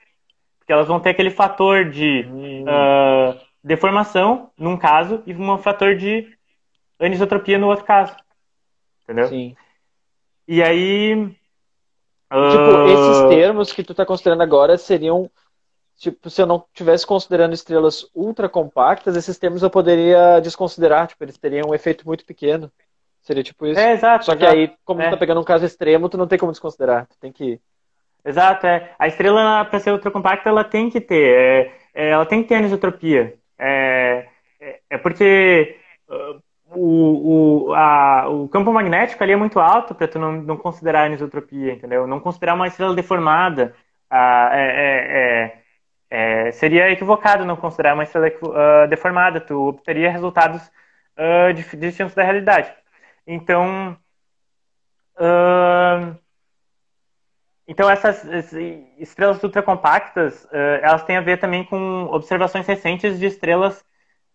[0.59, 2.63] Porque elas vão ter aquele fator de hum.
[2.63, 6.27] uh, deformação, num caso, e um fator de
[6.99, 8.15] anisotropia no outro caso.
[9.03, 9.27] Entendeu?
[9.27, 9.55] Sim.
[10.47, 11.36] E aí.
[12.29, 15.29] Tipo, esses termos que tu tá considerando agora seriam.
[15.97, 21.07] Tipo, se eu não estivesse considerando estrelas ultra compactas, esses termos eu poderia desconsiderar.
[21.07, 22.71] Tipo, eles teriam um efeito muito pequeno.
[23.21, 23.79] Seria tipo isso.
[23.79, 24.25] É, exato.
[24.25, 24.57] Só que exato.
[24.57, 25.07] aí, como é.
[25.07, 27.07] tu tá pegando um caso extremo, tu não tem como desconsiderar.
[27.07, 27.59] Tu tem que.
[28.23, 28.93] Exato, é.
[28.99, 31.35] A estrela, para ser ultra compacta, ela tem que ter.
[31.35, 33.35] É, é, ela tem que ter anisotropia.
[33.57, 34.27] É,
[34.59, 35.77] é, é porque
[36.09, 36.41] uh,
[36.71, 41.05] o, o, a, o campo magnético ali é muito alto para tu não, não considerar
[41.05, 42.05] anisotropia, entendeu?
[42.05, 43.73] Não considerar uma estrela deformada
[44.11, 45.61] uh, é,
[46.09, 49.39] é, seria equivocado não considerar uma estrela uh, deformada.
[49.39, 50.61] Tu obteria resultados
[51.17, 52.73] uh, distintos da realidade.
[53.25, 53.97] Então,
[57.67, 58.23] então essas
[58.97, 60.47] estrelas ultracompactas,
[60.81, 63.83] elas têm a ver também com observações recentes de estrelas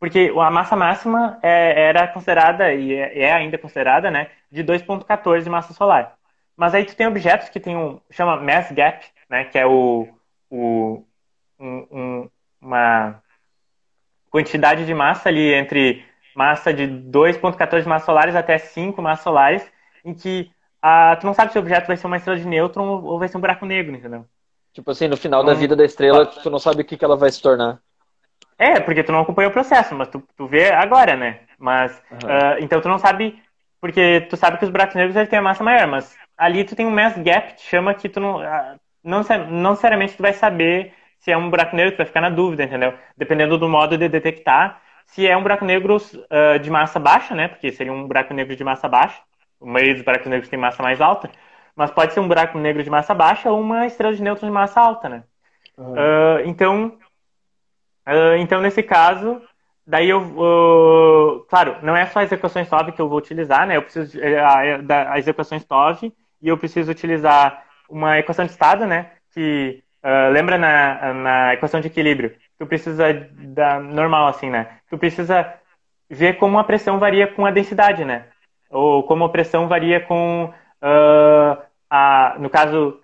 [0.03, 5.45] porque a massa máxima é, era considerada, e é, é, ainda considerada, né, de 2,14
[5.45, 6.17] de massa solar.
[6.57, 10.09] Mas aí tu tem objetos que tem um, chama mass gap, né, que é o,
[10.51, 11.05] o
[11.57, 12.31] um, um,
[12.61, 13.23] uma
[14.29, 19.73] quantidade de massa ali entre massa de 2,14 massas solares até 5 massas solares,
[20.05, 20.51] em que
[20.83, 23.29] a, tu não sabe se o objeto vai ser uma estrela de nêutron ou vai
[23.29, 24.27] ser um buraco negro, entendeu?
[24.73, 27.05] Tipo assim, no final então, da vida da estrela, tu não sabe o que, que
[27.05, 27.81] ela vai se tornar.
[28.63, 31.41] É, porque tu não acompanhou o processo, mas tu, tu vê agora, né?
[31.59, 32.19] Mas, uhum.
[32.19, 33.43] uh, então tu não sabe,
[33.81, 36.77] porque tu sabe que os buracos negros eles têm a massa maior, mas ali tu
[36.77, 40.33] tem um mass gap, te chama que tu não, uh, não, não necessariamente tu vai
[40.33, 42.95] saber se é um buraco negro, tu vai ficar na dúvida, entendeu?
[43.17, 47.49] Dependendo do modo de detectar, se é um buraco negro uh, de massa baixa, né?
[47.49, 49.21] Porque seria um buraco negro de massa baixa,
[49.59, 51.29] o meio dos buracos negros tem massa mais alta,
[51.75, 54.55] mas pode ser um buraco negro de massa baixa ou uma estrela de nêutrons de
[54.55, 55.25] massa alta, né?
[55.77, 55.95] Uhum.
[56.45, 56.99] então,
[58.07, 59.41] Uh, então, nesse caso,
[59.87, 63.77] daí eu, uh, claro, não é só as equações TOV que eu vou utilizar, né?
[63.77, 69.13] Eu preciso uh, das equações TOV e eu preciso utilizar uma equação de estado, né?
[69.33, 73.05] Que ah, lembra na, na equação de equilíbrio, tu precisa
[73.39, 74.79] da normal assim, né?
[74.91, 75.55] Tu precisa
[76.11, 78.27] ver como a pressão varia com a densidade, né?
[78.69, 80.53] Ou como a pressão varia com
[81.91, 83.01] a, no caso,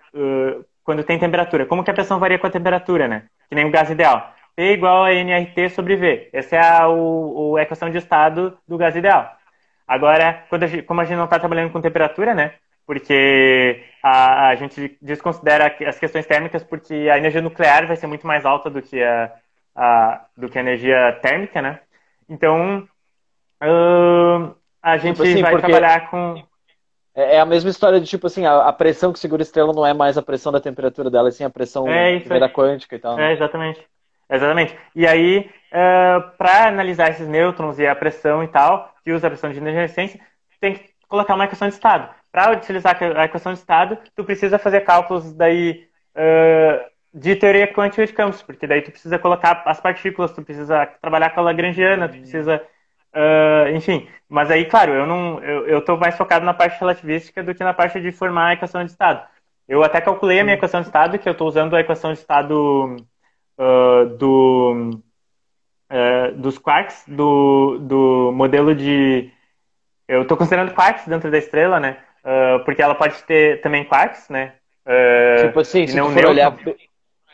[0.83, 3.23] quando tem temperatura, como que a pressão varia com a temperatura, né?
[3.47, 4.33] Que nem o gás ideal.
[4.59, 6.29] P igual a nRT sobre V.
[6.33, 9.31] Essa é a, o, a equação de estado do gás ideal.
[9.87, 12.55] Agora, a gente, como a gente não está trabalhando com temperatura, né?
[12.85, 18.27] Porque a, a, gente desconsidera as questões térmicas porque a energia nuclear vai ser muito
[18.27, 19.31] mais alta do que a,
[19.73, 21.79] a do que a energia térmica, né?
[22.27, 22.85] Então,
[23.63, 26.43] uh, a gente tipo assim, vai trabalhar com...
[27.15, 29.71] É, é a mesma história de, tipo assim, a, a, pressão que segura a estrela
[29.71, 32.99] não é mais a pressão da temperatura dela, sim a pressão é da quântica e
[32.99, 33.15] tal.
[33.15, 33.29] Né?
[33.29, 33.87] É, exatamente.
[34.29, 34.77] Exatamente.
[34.95, 39.27] E aí, uh, é, para analisar esses nêutrons e a pressão e tal, que usa
[39.27, 40.19] a pressão de inercência,
[40.61, 42.13] tem que colocar uma equação de estado.
[42.31, 48.05] Para utilizar a equação de estado, tu precisa fazer cálculos daí uh, de teoria quântica
[48.05, 52.07] de campos, porque daí tu precisa colocar as partículas, tu precisa trabalhar com a lagrangiana,
[52.07, 52.61] tu precisa,
[53.15, 54.07] uh, enfim.
[54.27, 57.63] Mas aí, claro, eu não, eu, eu tô mais focado na parte relativística do que
[57.63, 59.27] na parte de formar a equação de estado.
[59.67, 62.19] Eu até calculei a minha equação de estado, que eu estou usando a equação de
[62.19, 62.95] estado
[63.59, 65.01] uh, do,
[65.91, 69.29] uh, dos quarks, do, do modelo de.
[70.07, 71.97] Eu estou considerando quarks dentro da estrela, né?
[72.23, 74.53] Uh, porque ela pode ter também quarks, né?
[75.45, 76.55] tipo assim, se tu for olhar.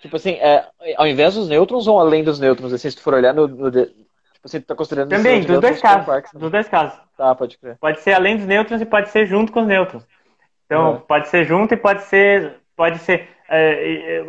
[0.01, 0.67] Tipo assim, é,
[0.97, 2.73] ao invés dos nêutrons ou além dos nêutrons?
[2.73, 3.47] Assim, se tu for olhar no.
[3.47, 3.95] no tipo
[4.43, 5.09] assim, tu tá considerando.
[5.09, 6.05] Também, dos dois casos.
[6.05, 6.39] Quarks, né?
[6.39, 6.99] dos dois casos.
[7.17, 7.77] Tá, pode crer.
[7.79, 10.05] Pode ser além dos nêutrons e pode ser junto com os nêutrons.
[10.65, 12.57] Então, pode ser junto e pode ser.
[12.75, 13.29] Pode ser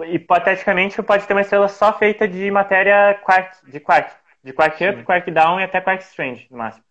[0.09, 4.11] hipoteticamente pode ter uma estrela só feita de matéria quark, de quark,
[4.45, 5.05] de quark up, Sim.
[5.05, 6.85] quark down e até quark strange, no máximo.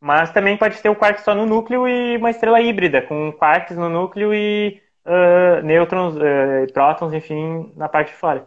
[0.00, 3.76] Mas também pode ter o quark só no núcleo e uma estrela híbrida, com quarks
[3.76, 8.46] no núcleo e uh, nêutrons, uh, prótons, enfim, na parte de fora.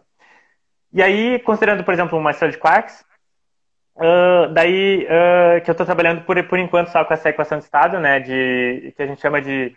[0.92, 3.06] E aí, considerando, por exemplo, uma estrela de quarks,
[3.98, 5.08] uh, daí
[5.64, 8.94] que eu estou trabalhando por, por enquanto só com essa equação de estado, né, de,
[8.96, 9.76] que a gente chama de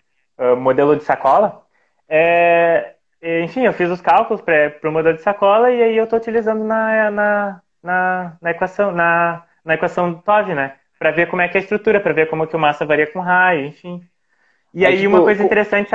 [0.58, 1.62] modelo de sacola,
[2.08, 6.18] é, enfim, eu fiz os cálculos para o modelo de sacola e aí eu estou
[6.18, 10.76] utilizando na, na, na, na, equação, na, na equação do TOV, né?
[10.98, 13.10] Para ver como é que é a estrutura, para ver como que o massa varia
[13.10, 14.02] com raio, enfim.
[14.72, 15.90] E aí, tipo, uma coisa interessante.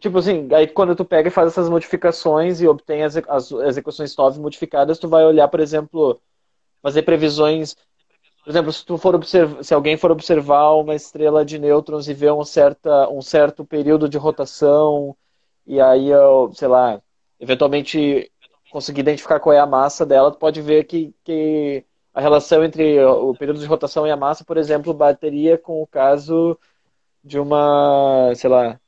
[0.00, 3.76] Tipo assim, aí quando tu pega e faz essas modificações e obtém as, as, as
[3.76, 6.20] equações TOV modificadas, tu vai olhar, por exemplo,
[6.80, 7.74] fazer previsões.
[8.44, 12.14] Por exemplo, se tu for observar, se alguém for observar uma estrela de nêutrons e
[12.14, 15.16] ver um, certa, um certo período de rotação,
[15.66, 16.08] e aí,
[16.54, 17.00] sei lá,
[17.38, 18.30] eventualmente
[18.70, 21.84] conseguir identificar qual é a massa dela, tu pode ver que, que
[22.14, 25.86] a relação entre o período de rotação e a massa, por exemplo, bateria com o
[25.86, 26.58] caso
[27.22, 28.78] de uma, sei lá,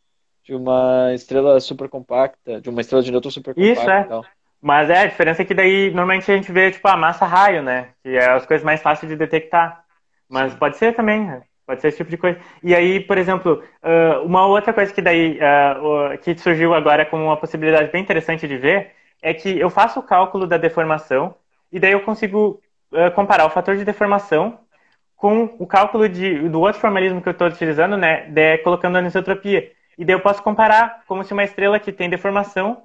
[0.42, 3.80] de uma estrela super compacta, de uma estrela de nêutrons super compacta.
[3.80, 4.20] Isso, é.
[4.60, 7.62] Mas é, a diferença é que daí normalmente a gente vê tipo a massa raio,
[7.62, 7.90] né?
[8.02, 9.84] Que é as coisas mais fáceis de detectar.
[10.28, 10.58] Mas Sim.
[10.58, 11.42] pode ser também, né?
[11.66, 12.38] Pode ser esse tipo de coisa.
[12.62, 13.62] E aí, por exemplo,
[14.24, 15.38] uma outra coisa que daí
[16.22, 18.92] que surgiu agora como uma possibilidade bem interessante de ver
[19.22, 21.34] é que eu faço o cálculo da deformação
[21.72, 22.60] e daí eu consigo
[23.14, 24.58] comparar o fator de deformação
[25.16, 28.98] com o cálculo de, do outro formalismo que eu estou utilizando, né, de, colocando a
[28.98, 29.72] anisotropia.
[29.96, 32.82] E daí eu posso comparar como se uma estrela que tem deformação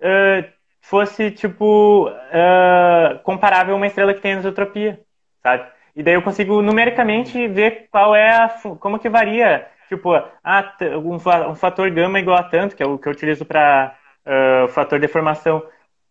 [0.00, 0.48] uh,
[0.80, 5.00] fosse, tipo, uh, comparável a uma estrela que tem anisotropia,
[5.40, 5.70] sabe?
[5.98, 10.74] E daí eu consigo numericamente ver qual é a, como que varia, tipo, ah,
[11.04, 15.00] um, fator gama igual a tanto, que é o que eu utilizo para uh, fator
[15.00, 15.60] de deformação,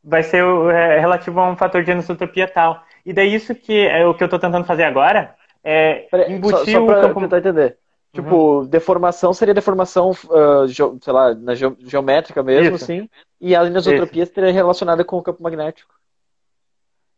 [0.04, 2.84] vai ser é, relativo a um fator de anisotropia tal.
[3.06, 5.34] E daí isso que é o que eu estou tentando fazer agora,
[5.64, 7.22] é, embutir só, só pra o campo...
[7.22, 7.78] tentar entender.
[8.12, 8.66] Tipo, uhum.
[8.66, 10.68] deformação seria deformação, uh,
[11.02, 12.84] sei lá, na ge geométrica mesmo, Isso.
[12.84, 13.10] assim.
[13.40, 15.94] E a anisotropia seria relacionada com o campo magnético.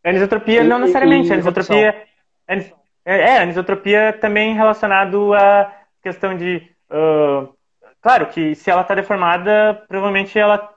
[0.04, 1.32] A anisotropia, e, não necessariamente.
[1.32, 2.10] a anisotropia.
[2.50, 6.68] É, é, anisotropia também relacionado à questão de.
[6.90, 7.54] Uh,
[8.02, 10.74] claro que se ela está deformada, provavelmente ela.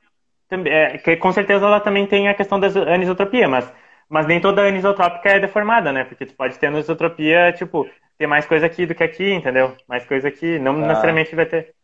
[0.50, 3.72] É, com certeza ela também tem a questão da anisotropia, mas
[4.12, 6.04] mas nem toda anisotrópica é deformada, né?
[6.04, 9.74] Porque tu pode ter anisotropia, tipo, ter mais coisa aqui do que aqui, entendeu?
[9.88, 10.88] Mais coisa aqui, não ah.
[10.88, 11.74] necessariamente vai ter.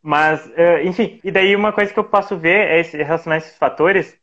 [0.00, 3.58] Mas, uh, enfim, e daí uma coisa que eu posso ver é esse, relacionar esses
[3.58, 4.16] fatores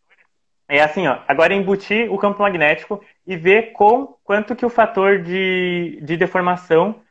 [0.67, 5.21] é assim, ó, agora embutir o campo magnético e ver com quanto que o fator
[5.21, 7.01] de, de deformação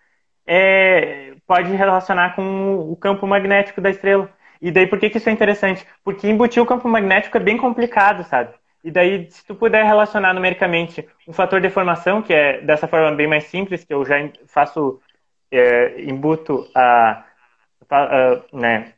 [0.46, 4.30] é, pode relacionar com o campo magnético da estrela.
[4.60, 5.86] E daí por que, que isso é interessante?
[6.02, 8.54] Porque embutir o campo magnético é bem complicado, sabe?
[8.82, 13.12] E daí, se tu puder relacionar numericamente um fator de deformação, que é dessa forma
[13.12, 15.00] bem mais simples, que eu já faço,
[15.50, 17.24] é, embuto a,
[17.90, 18.92] a, né,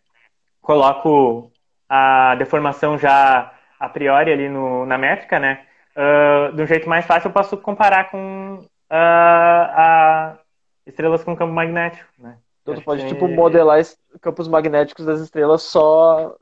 [0.61, 1.53] coloco
[1.89, 5.65] a deformação já a priori ali no, na métrica, né?
[5.97, 10.39] Uh, de um jeito mais fácil, eu posso comparar com uh, a
[10.87, 12.37] estrelas com campo magnético, né?
[12.63, 13.09] Então tu pode, que...
[13.09, 13.81] tipo, modelar
[14.21, 16.37] campos magnéticos das estrelas só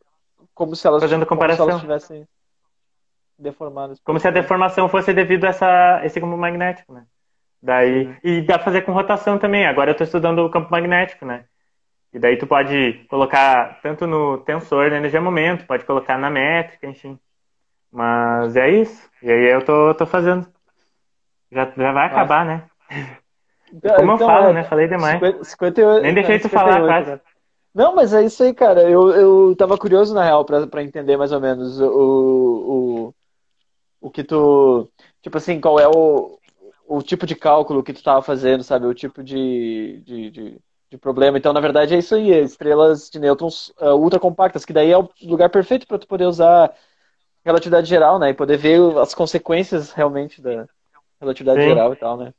[0.54, 1.66] como se elas, Fazendo comparação.
[1.66, 2.28] Como se elas tivessem
[3.38, 4.00] deformadas.
[4.04, 7.04] Como se a deformação fosse devido a essa, esse campo magnético, né?
[7.62, 8.16] Daí, uhum.
[8.22, 9.66] e dá pra fazer com rotação também.
[9.66, 11.44] Agora eu estou estudando o campo magnético, né?
[12.12, 16.86] E daí tu pode colocar tanto no tensor da energia momento, pode colocar na métrica,
[16.86, 17.18] enfim.
[17.94, 19.08] Mas é isso.
[19.22, 20.44] E aí eu tô, tô fazendo.
[21.52, 22.64] Já, já vai acabar, né?
[23.70, 24.64] Como então, eu falo, é, né?
[24.64, 25.14] Falei demais.
[25.14, 27.12] 50, 58, Nem deixei tu falar quase.
[27.12, 27.20] Né?
[27.72, 28.82] Não, mas é isso aí, cara.
[28.82, 33.14] Eu, eu tava curioso, na real, pra, pra entender mais ou menos o, o,
[34.00, 34.90] o que tu.
[35.22, 36.36] Tipo assim, qual é o,
[36.88, 38.86] o tipo de cálculo que tu estava fazendo, sabe?
[38.86, 41.38] O tipo de, de, de, de, problema.
[41.38, 44.90] Então, na verdade, é isso aí, é estrelas de nêutrons uh, ultra compactas, que daí
[44.90, 46.74] é o lugar perfeito para tu poder usar
[47.44, 48.30] relatividade geral, né?
[48.30, 50.66] E poder ver as consequências realmente da
[51.20, 51.70] relatividade Sim.
[51.70, 52.32] geral e tal, né?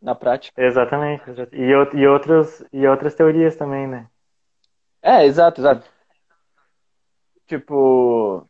[0.00, 0.60] Na prática.
[0.60, 1.22] Exatamente.
[1.52, 4.06] E, e, outros, e outras teorias também, né?
[5.02, 5.86] É, exato, exato.
[7.46, 8.46] Tipo,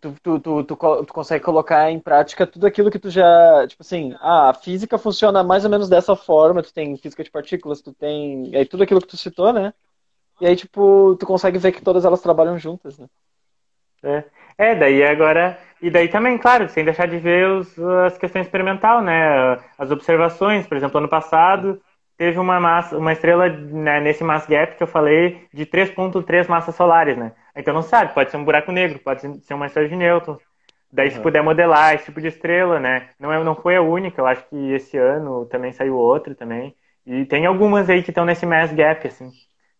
[0.00, 3.66] tu, tu, tu, tu, tu consegue colocar em prática tudo aquilo que tu já.
[3.66, 7.30] Tipo assim, ah, a física funciona mais ou menos dessa forma, tu tem física de
[7.30, 8.54] partículas, tu tem.
[8.54, 9.72] Aí tudo aquilo que tu citou, né?
[10.40, 13.06] E aí, tipo, tu consegue ver que todas elas trabalham juntas, né?
[14.02, 14.24] É,
[14.58, 15.58] é daí agora.
[15.80, 19.58] E daí também, claro, sem deixar de ver os, as questões experimental, né?
[19.78, 21.80] As observações, por exemplo, ano passado
[22.16, 26.74] teve uma massa, uma estrela né, nesse mass gap que eu falei de 3.3 massas
[26.76, 27.32] solares, né?
[27.56, 30.38] Então não sabe, pode ser um buraco negro, pode ser uma estrela de nêutrons.
[30.92, 33.10] Daí se puder modelar esse tipo de estrela, né?
[33.18, 36.76] Não, é, não foi a única, eu acho que esse ano também saiu outra também.
[37.06, 39.30] E tem algumas aí que estão nesse mass gap, assim,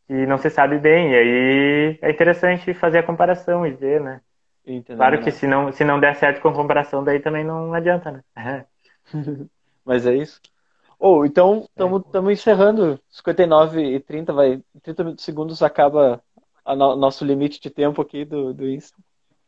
[0.07, 1.13] que não se sabe bem.
[1.13, 4.21] E aí é interessante fazer a comparação e ver, né?
[4.67, 5.31] Entendeu, claro que né?
[5.33, 8.67] se não, se não der certo com a comparação, daí também não adianta, né?
[9.85, 10.41] Mas é isso.
[10.99, 12.33] Ou, oh, então, estamos é.
[12.33, 13.01] encerrando.
[13.11, 14.61] 59 e 30, vai.
[14.83, 16.23] 30 segundos acaba
[16.65, 18.97] o no, nosso limite de tempo aqui do, do Insta.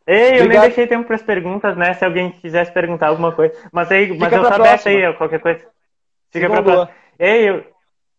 [0.06, 0.48] Ei, eu Obrigado.
[0.48, 1.94] nem deixei tempo para as perguntas, né?
[1.94, 3.54] Se alguém quisesse perguntar alguma coisa.
[3.72, 5.60] Mas aí, mas Fica eu pra tô aberto aí, qualquer coisa.
[5.60, 5.70] Fica
[6.32, 6.74] Fica pra boa.
[6.86, 6.98] próxima.
[7.18, 7.64] Ei, eu,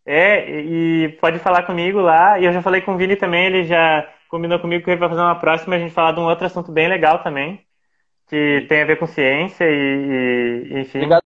[0.06, 2.40] é, e pode falar comigo lá.
[2.40, 5.08] E eu já falei com o Vini também, ele já combinou comigo que ele vai
[5.08, 7.66] fazer uma próxima a gente falar de um outro assunto bem legal também,
[8.28, 11.00] que tem a ver com ciência e, e enfim.
[11.00, 11.26] Obrigado.